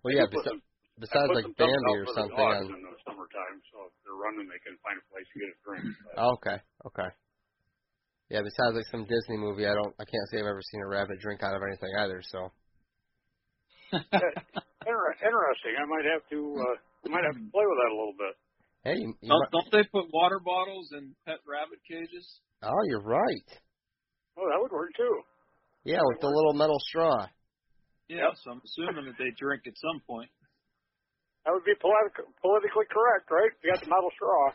[0.06, 0.30] well, I yeah.
[0.30, 0.62] do some-
[1.02, 2.70] besides like Bambi or something on.
[2.70, 5.58] in the summertime, so if they're running, they can find a place to get a
[5.66, 5.82] drink.
[6.06, 7.10] But, Oh, okay, okay.
[8.30, 10.88] Yeah, besides like some Disney movie, I don't, I can't say I've ever seen a
[10.88, 12.22] rabbit drink out of anything either.
[12.32, 12.48] So,
[13.94, 15.74] Inter- interesting.
[15.78, 18.34] I might have to uh, I might have to play with that a little bit.
[18.86, 22.26] hey, you, you Don't, might- don't they put water bottles in pet rabbit cages?
[22.64, 23.50] oh, you're right.
[24.38, 25.22] Oh, that would work too.
[25.84, 27.26] Yeah, with the little metal straw.
[28.08, 30.30] Yeah, so I'm assuming that they drink at some point.
[31.46, 33.50] That would be politi- politically correct, right?
[33.64, 34.54] You got the metal straw.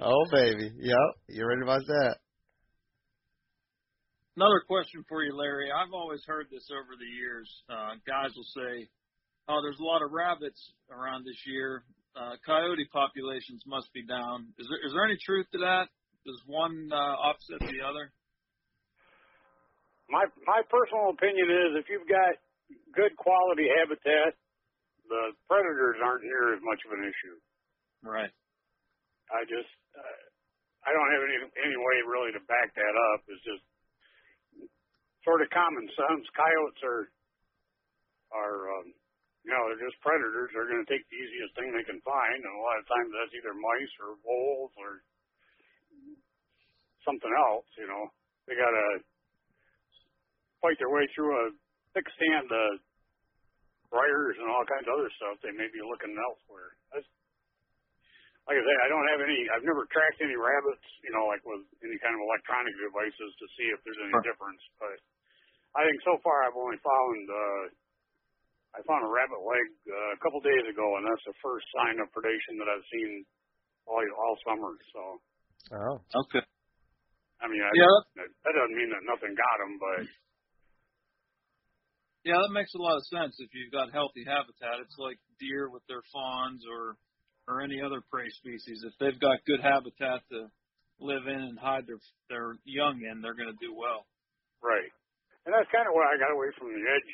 [0.00, 2.16] oh baby, yep, you're right about that.
[4.36, 5.70] Another question for you, Larry.
[5.70, 7.46] I've always heard this over the years.
[7.70, 8.88] Uh, guys will say,
[9.48, 10.58] "Oh, there's a lot of rabbits
[10.90, 11.84] around this year.
[12.14, 14.46] uh, coyote populations must be down.
[14.58, 15.90] Is there is there any truth to that?
[16.24, 18.14] Does one uh, offset the other?
[20.08, 22.38] My my personal opinion is if you've got
[22.94, 24.38] good quality habitat,
[25.10, 27.36] the predators aren't near as much of an issue.
[28.06, 28.30] Right.
[29.34, 30.22] I just uh,
[30.86, 33.26] I don't have any any way really to back that up.
[33.26, 33.64] It's just
[35.24, 36.24] sort of common sense.
[36.36, 37.02] Coyotes are
[38.32, 38.86] are um,
[39.44, 40.52] you know they're just predators.
[40.52, 43.08] They're going to take the easiest thing they can find, and a lot of times
[43.12, 44.92] that's either mice or voles or
[47.04, 47.68] something else.
[47.80, 48.04] You know
[48.46, 48.88] they got to
[50.60, 51.44] fight their way through a
[51.96, 52.80] thick stand of
[53.92, 55.38] briars and all kinds of other stuff.
[55.44, 56.74] They may be looking elsewhere.
[56.90, 57.06] That's,
[58.48, 59.38] like I say, I don't have any.
[59.54, 63.46] I've never tracked any rabbits, you know, like with any kind of electronic devices to
[63.56, 64.24] see if there's any Sure.
[64.26, 64.62] difference.
[64.80, 64.96] But
[65.74, 67.22] I think so far I've only found.
[67.30, 67.64] uh
[68.74, 72.02] I found a rabbit leg uh, a couple days ago, and that's the first sign
[72.02, 73.22] of predation that I've seen
[73.86, 74.74] all all summer.
[74.90, 75.02] So
[75.72, 75.96] Oh.
[76.26, 76.44] Okay.
[77.40, 77.98] I mean, I, Yeah.
[78.20, 80.02] that, that doesn't mean that nothing got them, but
[82.24, 83.36] Yeah, that makes a lot of sense.
[83.38, 86.96] If you've got healthy habitat, it's like deer with their fawns or
[87.46, 88.82] or any other prey species.
[88.82, 90.48] If they've got good habitat to
[91.00, 94.06] live in and hide their their young in, they're going to do well.
[94.64, 94.88] Right.
[95.44, 97.12] And that's kind of why I got away from the edge,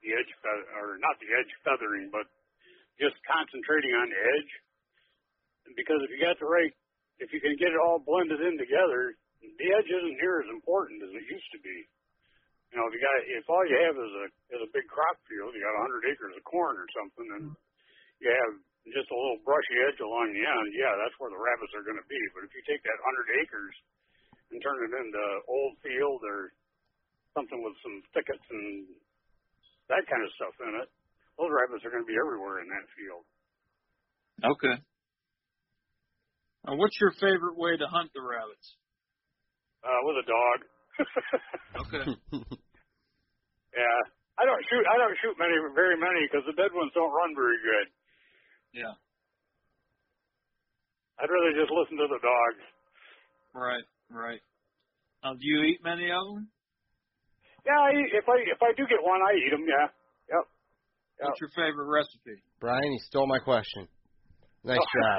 [0.00, 0.30] the edge,
[0.80, 2.24] or not the edge feathering, but
[2.96, 4.52] just concentrating on the edge.
[5.76, 6.72] Because if you got the right,
[7.20, 11.04] if you can get it all blended in together, the edge isn't near as important
[11.04, 11.78] as it used to be.
[12.72, 15.16] You know, if you got, if all you have is a is a big crop
[15.28, 17.44] field, you got 100 acres of corn or something, and
[18.20, 18.52] you have
[18.90, 21.98] just a little brushy edge along the end, yeah, that's where the rabbits are going
[21.98, 22.20] to be.
[22.34, 23.74] But if you take that 100 acres
[24.50, 26.54] and turn it into old field or
[27.36, 28.88] something with some thickets and
[29.92, 30.88] that kind of stuff in it,
[31.36, 33.24] those rabbits are going to be everywhere in that field.
[34.40, 34.76] Okay.
[36.64, 38.66] Now, what's your favorite way to hunt the rabbits?
[39.84, 40.58] Uh, with a dog.
[41.76, 42.08] Okay.
[43.76, 43.98] yeah,
[44.40, 44.84] I don't shoot.
[44.88, 47.86] I don't shoot many, very many, because the dead ones don't run very good.
[48.80, 48.96] yeah.
[51.20, 52.64] I'd rather just listen to the dogs.
[53.52, 53.84] Right.
[54.08, 54.40] Right.
[55.22, 56.48] Now, do you eat many of them?
[57.66, 59.66] Yeah, I, if I if I do get one, I eat them.
[59.66, 59.90] Yeah.
[60.30, 60.44] Yep.
[61.26, 62.38] What's your favorite recipe?
[62.62, 63.90] Brian, you stole my question.
[64.62, 65.18] Nice job.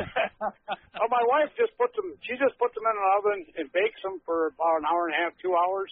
[0.99, 2.15] oh, my wife just puts them.
[2.23, 5.15] She just puts them in an oven and bakes them for about an hour and
[5.15, 5.91] a half, two hours,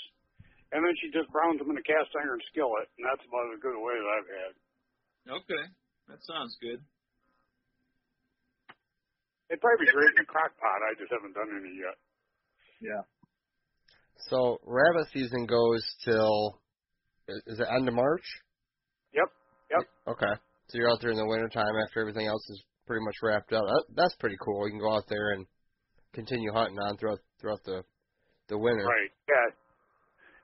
[0.72, 3.60] and then she just browns them in a cast iron skillet, and that's about as
[3.60, 4.51] good a way as I've had.
[5.43, 5.64] Okay.
[6.08, 6.80] That sounds good.
[9.49, 10.80] It'd probably be great in a crock pot.
[10.86, 11.97] I just haven't done any yet.
[12.82, 13.01] Yeah.
[14.30, 16.59] So rabbit season goes till
[17.28, 18.26] is it end of March?
[19.13, 19.30] Yep.
[19.72, 19.84] Yep.
[20.16, 20.34] Okay.
[20.70, 23.53] So you're out there in the winter time after everything else is pretty much wrapped
[23.53, 23.66] up.
[23.66, 24.66] That, that's pretty cool.
[24.66, 25.45] You can go out there and
[26.13, 27.84] continue hunting on throughout throughout the
[28.49, 28.86] the winter.
[28.86, 29.13] Right.
[29.30, 29.47] Yeah.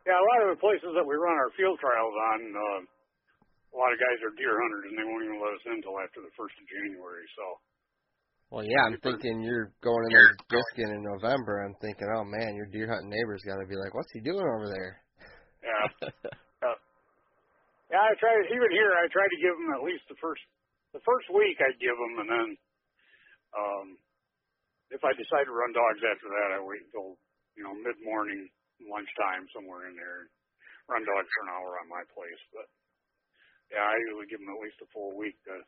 [0.06, 0.18] Yeah.
[0.18, 2.80] A lot of the places that we run our field trials on, uh,
[3.72, 5.98] a lot of guys are deer hunters, and they won't even let us in until
[6.02, 7.26] after the first of January.
[7.38, 7.46] So.
[8.52, 11.64] Well, yeah, I'm thinking you're going in there disking in November.
[11.64, 14.44] I'm thinking, oh man, your deer hunting neighbor's got to be like, what's he doing
[14.44, 15.00] over there?
[15.64, 16.12] Yeah.
[16.68, 16.76] yeah.
[17.96, 18.04] Yeah.
[18.04, 18.92] I try even here.
[18.92, 20.44] I try to give them at least the first
[20.92, 21.64] the first week.
[21.64, 22.50] I give them, and then
[23.56, 23.88] um,
[24.92, 27.16] if I decide to run dogs after that, I wait until
[27.56, 28.52] you know mid morning,
[28.84, 30.28] lunchtime, somewhere in there.
[30.92, 32.68] Run dogs for an hour on my place, but
[33.72, 35.64] yeah, I usually give them at least a full week to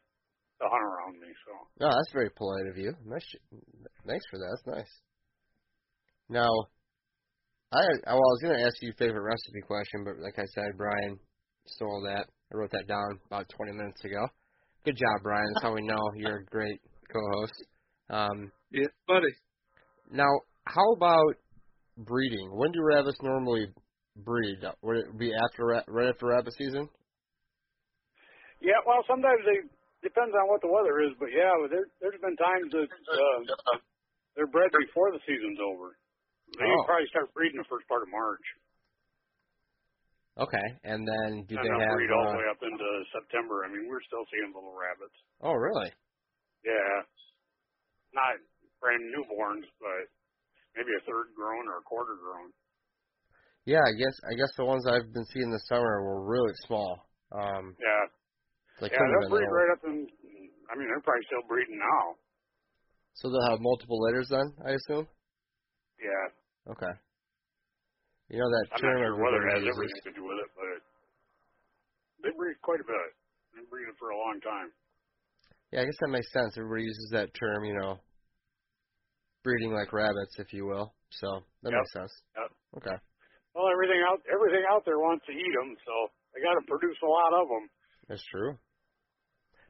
[0.61, 1.27] to hunt around me.
[1.45, 1.51] So.
[1.81, 2.93] No, that's very polite of you.
[3.05, 3.25] Nice,
[4.07, 4.57] thanks for that.
[4.65, 4.93] That's nice.
[6.29, 6.49] Now,
[7.71, 10.45] I well, I was going to ask you your favorite recipe question, but like I
[10.53, 11.17] said, Brian
[11.65, 12.27] stole that.
[12.51, 14.27] I wrote that down about 20 minutes ago.
[14.85, 15.45] Good job, Brian.
[15.55, 16.79] That's how we know you're a great
[17.11, 17.53] co-host.
[18.09, 19.31] Um, Yeah, buddy.
[20.11, 20.29] now,
[20.65, 21.35] how about
[21.97, 22.49] breeding?
[22.53, 23.67] When do rabbits normally
[24.17, 24.57] breed?
[24.81, 26.89] Would it be after ra- right after rabbit season?
[28.61, 29.59] Yeah, well, sometimes they
[30.03, 33.39] depends on what the weather is, but yeah, there there's been times that uh,
[34.35, 35.95] they're bred before the season's over.
[36.59, 36.83] They Oh.
[36.85, 38.43] probably start breeding the first part of March,
[40.37, 41.93] Okay, and then do and they have?
[41.93, 43.65] breed all uh, the way up into September.
[43.65, 45.13] I mean, we're still seeing little rabbits.
[45.45, 45.89] oh, really?
[46.65, 46.93] Yeah,
[48.17, 48.37] not
[48.81, 50.09] brand newborns, but
[50.75, 52.49] maybe a third grown or a quarter grown.
[53.65, 57.07] Yeah, I guess I guess the ones I've been seeing this summer were really small.
[57.31, 58.03] Um, Yeah,
[58.81, 60.07] they yeah, they'll breed right up in.
[60.69, 62.17] I mean, they're probably still breeding now.
[63.19, 65.05] So they'll have multiple litters then, I assume.
[66.01, 66.25] Yeah,
[66.71, 66.93] Okay.
[68.31, 69.77] You know that I'm term not sure weather everybody has uses.
[69.77, 70.77] everything to do with it, but
[72.25, 73.09] they breed quite a bit.
[73.53, 74.73] They breed it for a long time.
[75.69, 76.57] Yeah, I guess that makes sense.
[76.57, 77.99] Everybody uses that term, you know,
[79.43, 80.95] breeding like rabbits, if you will.
[81.21, 81.77] So that Yep.
[81.77, 82.13] makes sense.
[82.37, 82.49] Yep.
[82.81, 82.97] Okay.
[83.53, 85.93] Well, everything out everything out there wants to eat them, so
[86.33, 87.69] I got to produce a lot of them.
[88.07, 88.57] That's true.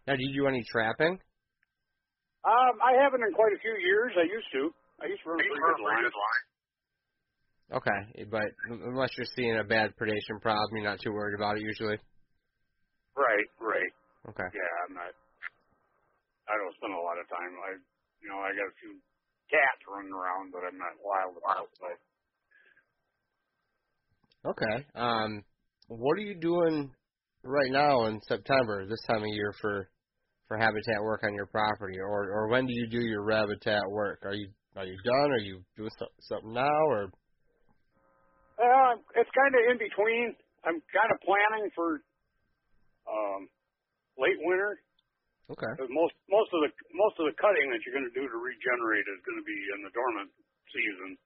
[0.08, 1.20] Now, do you do any trapping?
[2.44, 4.12] Um, I haven't in quite a few years.
[4.20, 4.74] I used to.
[5.00, 6.12] I used to run a pretty good line.
[7.72, 11.64] Okay, but unless you're seeing a bad predation problem, you're not too worried about it
[11.64, 11.98] usually.
[13.16, 13.92] Right, right.
[14.30, 14.50] Okay.
[14.54, 15.14] Yeah, I'm not.
[16.52, 17.54] I don't spend a lot of time.
[17.64, 17.72] I,
[18.22, 19.00] you know, I got a few
[19.48, 21.72] cats running around, but I'm not wild about.
[21.80, 21.96] But
[24.46, 24.86] Okay.
[24.96, 25.44] Um,
[25.88, 26.92] what are you doing
[27.44, 29.90] right now in September, this time of year for
[30.48, 34.20] for habitat work on your property, or or when do you do your habitat work?
[34.24, 35.32] Are you are you done?
[35.32, 35.92] Are you doing
[36.28, 37.12] something now, or
[38.60, 40.36] uh, it's kind of in between.
[40.64, 42.00] I'm kind of planning for
[43.04, 43.52] um,
[44.16, 44.80] late winter
[45.52, 45.72] okay?
[45.76, 48.40] because most most of the most of the cutting that you're going to do to
[48.40, 50.32] regenerate is going to be in the dormant
[50.72, 51.20] season.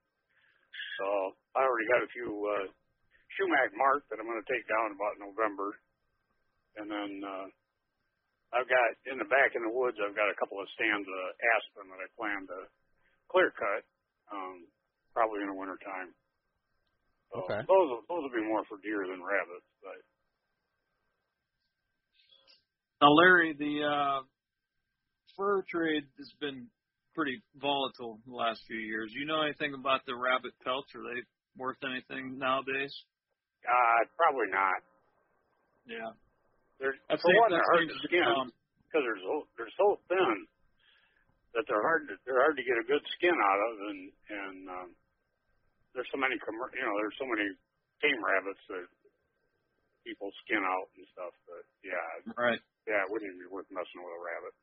[0.98, 1.06] So
[1.54, 2.66] I already got a few uh,
[3.38, 5.78] Shumac marked that I'm going to take down about November,
[6.78, 7.48] and then uh,
[8.56, 11.22] I've got in the back in the woods I've got a couple of stands of
[11.58, 12.60] aspen that I plan to
[13.30, 13.84] clear cut,
[14.32, 14.66] um,
[15.14, 16.14] probably in the winter time.
[17.34, 17.60] So Okay.
[17.68, 20.00] Those those will be more for deer than rabbits, but
[23.02, 24.22] Now, Larry, the uh,
[25.36, 26.68] fur trade has been
[27.14, 29.12] pretty volatile the last few years.
[29.14, 30.90] You know anything about the rabbit pelts?
[30.96, 31.22] Are they
[31.58, 32.94] worth anything nowadays?
[33.68, 34.82] uh, probably not.
[35.86, 36.12] Yeah.
[36.80, 38.54] They're, That for one, they're hard to skin
[38.88, 40.38] because they're so they're so thin
[41.56, 44.58] that they're hard to they're hard to get a good skin out of, and and
[44.70, 44.90] um,
[45.98, 47.48] there's so many commer- you know there's so many
[48.04, 48.88] tame rabbits that
[50.06, 51.34] people skin out and stuff.
[51.50, 52.62] But yeah, Right.
[52.88, 54.54] yeah, it wouldn't even be worth messing with a rabbit.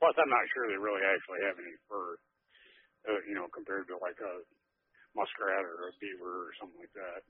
[0.00, 2.16] Plus, I'm not sure they really actually have any fur,
[3.08, 4.34] uh, you know, compared to like a
[5.16, 7.22] muskrat or a beaver or something like that.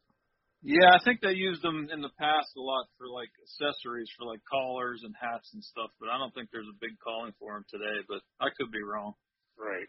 [0.67, 4.27] Yeah, I think they used them in the past a lot for like accessories for
[4.27, 7.55] like collars and hats and stuff, but I don't think there's a big calling for
[7.55, 9.15] them today, but I could be wrong.
[9.55, 9.87] Right.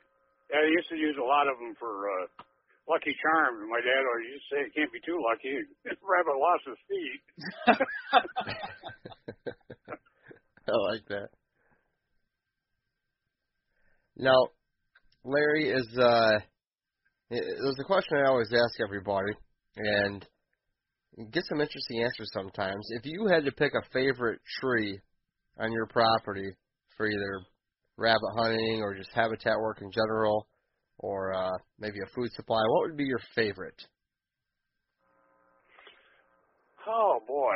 [0.53, 2.29] Yeah, they used to use a lot of them for uh,
[2.85, 3.65] Lucky Charms.
[3.65, 5.65] My dad always used to say it can't be too lucky.
[5.97, 7.25] Rabbit lost his feet.
[10.69, 11.33] I like that.
[14.13, 14.53] Now,
[15.25, 16.37] Larry is uh,
[17.33, 19.33] there's a question I always ask everybody,
[19.75, 20.21] and
[21.25, 22.87] get some interesting answers sometimes.
[22.91, 24.99] If you had to pick a favorite tree
[25.59, 26.49] on your property
[26.95, 27.41] for either
[27.97, 30.47] rabbit hunting or just habitat work in general,
[30.99, 33.79] or uh, maybe a food supply, what would be your favorite?
[36.87, 37.53] Oh boy.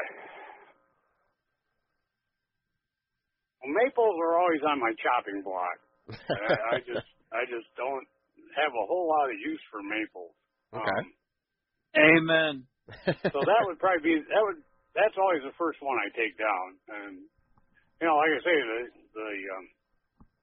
[3.63, 5.77] Well, maples are always on my chopping block.
[6.29, 8.05] I, I just I just don't
[8.57, 10.35] have a whole lot of use for maples.
[10.73, 10.99] Okay.
[10.99, 11.13] Um,
[11.95, 12.67] Amen.
[13.05, 14.61] So that would probably be that would
[14.95, 16.67] that's always the first one I take down.
[16.91, 17.13] And
[18.01, 18.79] you know, like I say, the
[19.15, 19.65] the um,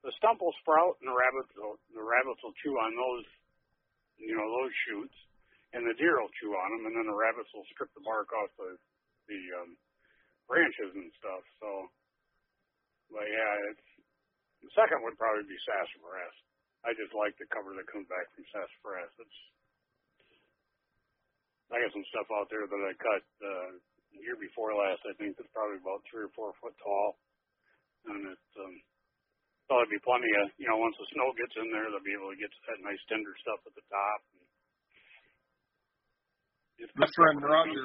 [0.07, 3.27] the stump will sprout, and the rabbits will, the rabbits will chew on those,
[4.17, 5.17] you know, those shoots,
[5.75, 8.31] and the deer will chew on them, and then the rabbits will strip the bark
[8.33, 8.79] off the
[9.29, 9.77] the um,
[10.49, 11.45] branches and stuff.
[11.61, 11.69] So,
[13.13, 13.89] but yeah, it's
[14.65, 16.37] the second would probably be sassafras.
[16.87, 19.13] I just like the cover that comes back from sassafras.
[19.19, 19.41] It's
[21.69, 23.71] I got some stuff out there that I cut uh,
[24.17, 25.05] the year before last.
[25.05, 27.21] I think that's probably about three or four foot tall,
[28.09, 28.75] and it's um,
[29.69, 32.33] there'll be plenty of you know once the snow gets in there, they'll be able
[32.33, 34.19] to get to that nice tender stuff at the top.
[36.81, 37.85] It's My friend stuff in the Roger,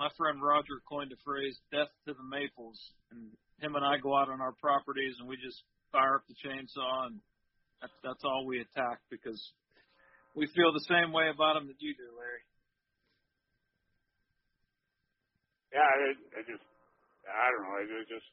[0.00, 2.80] my friend Roger coined a phrase "death to the maples,"
[3.12, 5.60] and him and I go out on our properties and we just
[5.92, 7.20] fire up the chainsaw and
[7.84, 9.38] that's that's all we attack because
[10.34, 12.42] we feel the same way about them that you do, Larry.
[15.72, 15.96] Yeah, I,
[16.38, 16.64] I just
[17.26, 17.76] I don't know.
[17.80, 18.28] It just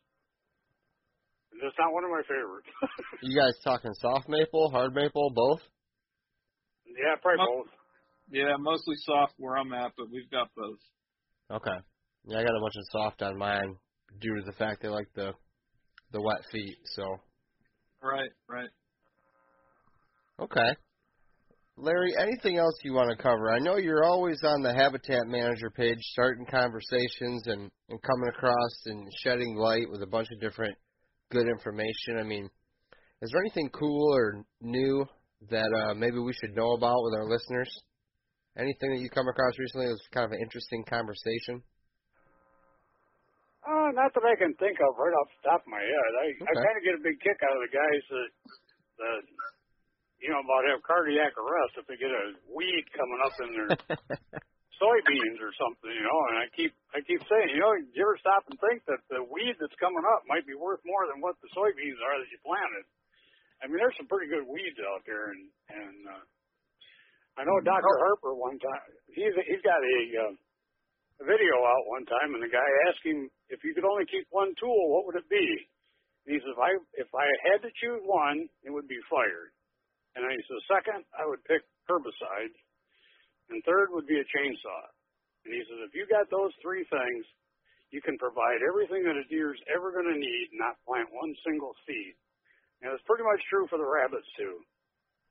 [1.51, 2.67] it's just not one of my favorites.
[3.23, 5.61] you guys talking soft maple, hard maple, both?
[6.85, 7.73] yeah, probably Well- both.
[8.31, 10.77] Yeah, mostly soft where I'm at, but we've got both.
[11.49, 11.77] Okay.
[12.25, 13.75] Yeah, I got a bunch of soft on mine
[14.21, 15.33] due to the fact they like the
[16.11, 16.77] the wet feet.
[16.95, 17.17] So
[18.03, 18.69] Right, right.
[20.39, 20.75] okay.
[21.81, 23.53] Larry, anything else you want to cover?
[23.53, 28.73] I know you're always on the Habitat Manager page, starting conversations and and coming across
[28.85, 30.75] and shedding light with a bunch of different
[31.31, 32.19] good information.
[32.19, 32.49] I mean,
[33.21, 35.05] is there anything cool or new
[35.49, 37.71] that uh, maybe we should know about with our listeners?
[38.57, 41.63] Anything that you come across recently that was kind of an interesting conversation?
[43.63, 46.11] Uh, not that I can think of right off the top of my head.
[46.19, 48.29] I, I kind of get a big kick out of the guys that,
[48.99, 49.21] that,
[50.19, 53.69] you know, about have cardiac arrest if they get a weed coming up in their
[54.79, 56.19] soybeans or something, you know.
[56.31, 59.03] And I keep, I keep saying, you know, did you ever stop and think that
[59.07, 62.31] the weed that's coming up might be worth more than what the soybeans are that
[62.31, 62.85] you planted?
[63.59, 66.23] I mean, there's some pretty good weeds out there, and and uh,
[67.35, 67.95] I know Dr.
[68.03, 68.91] Harper one time.
[69.11, 70.33] He's he's got a, uh,
[71.19, 74.27] a video out one time, and the guy asked him if you could only keep
[74.31, 75.47] one tool, what would it be?
[76.23, 79.51] And he says, if I if I had to choose one, it would be fire.
[80.15, 82.53] And he says, second, I would pick herbicide,
[83.49, 84.83] and third would be a chainsaw.
[85.45, 87.23] And he says, if you got those three things,
[87.89, 91.73] you can provide everything that a deer's ever going to need, not plant one single
[91.85, 92.13] seed.
[92.81, 94.61] And it's pretty much true for the rabbits too.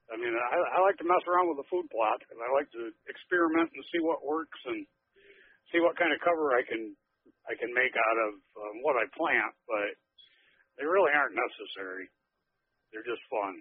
[0.09, 2.69] I mean, I, I like to mess around with the food plot because I like
[2.73, 4.89] to experiment and see what works and
[5.69, 6.97] see what kind of cover I can
[7.49, 9.53] I can make out of um, what I plant.
[9.69, 9.97] But
[10.81, 12.09] they really aren't necessary.
[12.93, 13.61] They're just fun.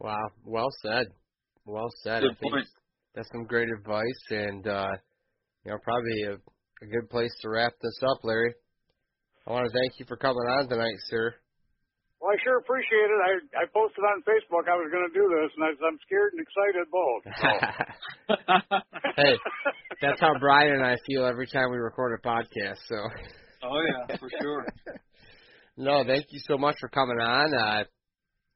[0.00, 0.30] Wow.
[0.44, 1.06] Well said.
[1.66, 2.22] Well said.
[2.22, 2.66] Good I think point.
[3.14, 4.90] that's some great advice, and uh,
[5.64, 8.54] you know, probably a, a good place to wrap this up, Larry.
[9.46, 11.34] I want to thank you for coming on tonight, sir.
[12.20, 13.20] Well, I sure appreciate it.
[13.20, 16.32] I I posted on Facebook I was going to do this, and I, I'm scared
[16.32, 17.22] and excited both.
[17.36, 18.36] So.
[19.22, 19.36] hey,
[20.00, 22.80] that's how Brian and I feel every time we record a podcast.
[22.88, 22.96] So,
[23.64, 24.66] oh yeah, for sure.
[25.76, 27.54] no, thank you so much for coming on.
[27.54, 27.84] Uh,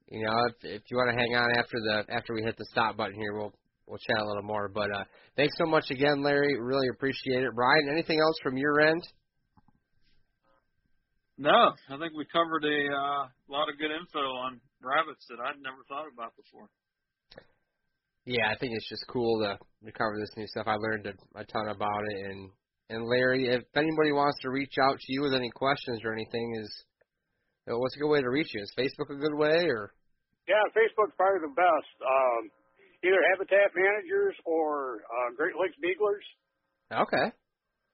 [0.07, 2.65] you know, if, if you want to hang on after the after we hit the
[2.71, 3.53] stop button here, we'll
[3.87, 4.69] we'll chat a little more.
[4.69, 5.03] But uh,
[5.35, 6.59] thanks so much again, Larry.
[6.59, 7.55] Really appreciate it.
[7.55, 9.01] Brian, anything else from your end?
[11.37, 15.59] No, I think we covered a uh, lot of good info on rabbits that I'd
[15.59, 16.69] never thought about before.
[18.25, 20.65] Yeah, I think it's just cool to, to cover this new stuff.
[20.65, 22.49] I learned a, a ton about it, and
[22.89, 26.55] and Larry, if anybody wants to reach out to you with any questions or anything,
[26.61, 26.85] is
[27.67, 28.61] what's a good way to reach you?
[28.61, 29.93] Is Facebook a good way, or
[30.47, 31.95] Yeah, Facebook's probably the best.
[32.05, 32.51] Um,
[33.03, 36.25] either Habitat Managers or uh, Great Lakes Beaglers,
[36.93, 37.33] okay,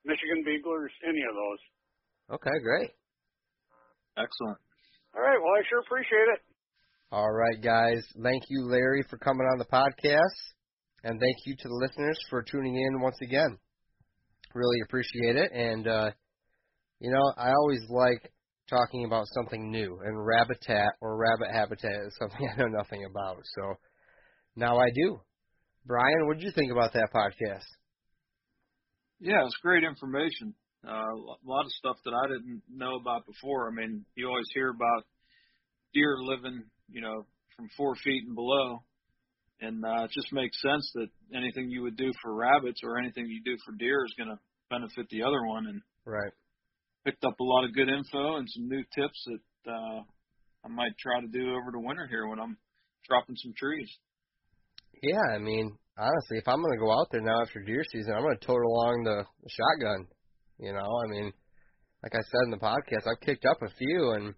[0.03, 1.61] Michigan Beaglers, any of those.
[2.39, 2.91] okay, great.
[4.17, 4.57] Excellent.
[5.15, 5.39] All right.
[5.39, 6.39] Well, I sure appreciate it.
[7.11, 8.03] All right, guys.
[8.23, 10.39] Thank you, Larry, for coming on the podcast,
[11.03, 13.57] and thank you to the listeners for tuning in once again.
[14.53, 16.11] Really appreciate it, and uh,
[16.99, 18.31] you know, I always like
[18.71, 23.37] talking about something new, and rabbitat or rabbit habitat is something I know nothing about.
[23.55, 23.75] So
[24.55, 25.21] now I do.
[25.85, 27.65] Brian, what did you think about that podcast?
[29.19, 30.55] Yeah, it's great information.
[30.87, 33.69] Uh, a lot of stuff that I didn't know about before.
[33.69, 35.05] I mean, you always hear about
[35.93, 38.83] deer living, you know, from four feet and below,
[39.59, 43.27] and uh, it just makes sense that anything you would do for rabbits or anything
[43.27, 44.39] you do for deer is going to
[44.71, 45.67] benefit the other one.
[45.67, 46.33] And Right.
[47.05, 50.01] Picked up a lot of good info and some new tips that uh,
[50.65, 52.57] I might try to do over the winter here when I'm
[53.07, 53.89] dropping some trees.
[55.01, 58.13] Yeah, I mean, honestly, if I'm going to go out there now after deer season,
[58.13, 60.07] I'm going to tote along the, shotgun.
[60.59, 61.33] You know, I mean,
[62.03, 64.33] like I said in the podcast, I've kicked up a few, and,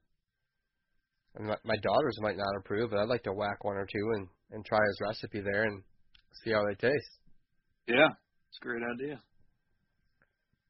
[1.35, 4.07] and my, my daughters might not approve, but I'd like to whack one or two
[4.15, 5.83] and and try his recipe there and
[6.43, 7.17] see how they taste.
[7.87, 8.09] Yeah,
[8.47, 9.19] it's a great idea.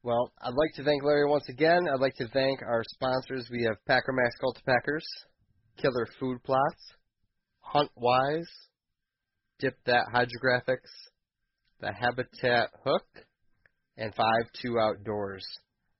[0.04, 1.88] Well, I'd like to thank Larry once again.
[1.88, 3.48] I'd like to thank our sponsors.
[3.50, 5.02] We have Packer Max Cultipackers,
[5.78, 6.92] Killer Food Plots,
[7.60, 8.50] Hunt Wise,
[9.60, 10.92] Dip That Hydrographics,
[11.80, 13.06] The Habitat Hook,
[13.96, 15.42] and Five Two Outdoors.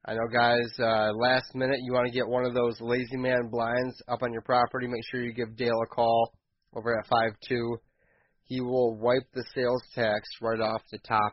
[0.05, 0.70] I know, guys.
[0.78, 4.34] Uh, last minute, you want to get one of those Lazy Man blinds up on
[4.34, 4.86] your property.
[4.86, 6.34] Make sure you give Dale a call
[6.76, 7.78] over at Five Two.
[8.42, 11.32] He will wipe the sales tax right off the top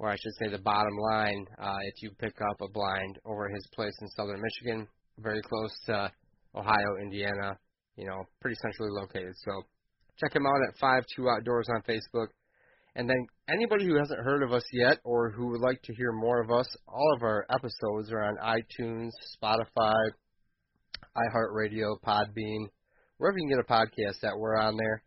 [0.00, 3.50] or I should say the bottom line, uh, if you pick up a blind over
[3.50, 4.88] his place in southern Michigan,
[5.18, 6.10] very close to
[6.54, 7.58] Ohio, Indiana,
[7.96, 9.34] you know, pretty centrally located.
[9.44, 9.52] So
[10.18, 12.28] check him out at Five Two Outdoors on Facebook.
[12.96, 16.12] And then anybody who hasn't heard of us yet or who would like to hear
[16.12, 19.94] more of us, all of our episodes are on iTunes, Spotify,
[21.14, 22.68] iHeartRadio, Podbean,
[23.18, 25.02] wherever you can get a podcast that we're on there.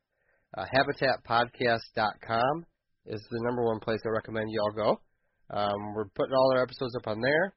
[0.55, 2.67] Uh, habitatpodcast.com
[3.05, 5.01] is the number one place I recommend you all go.
[5.55, 7.53] Um, we're putting all our episodes up on there,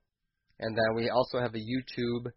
[0.61, 2.31] and then we also have a YouTube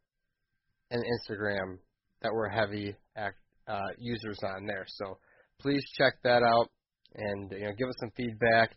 [0.92, 1.78] and Instagram
[2.22, 3.38] that we're heavy act,
[3.68, 4.86] uh, users on there.
[4.88, 5.18] So
[5.62, 6.70] please check that out
[7.16, 8.76] and you know give us some feedback.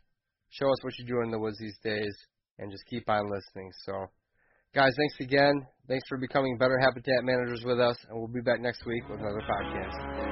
[0.50, 2.14] Show us what you're doing in the woods these days,
[2.58, 3.70] and just keep on listening.
[3.86, 4.06] So,
[4.74, 5.54] guys, thanks again.
[5.88, 9.20] Thanks for becoming better habitat managers with us, and we'll be back next week with
[9.20, 10.31] another podcast.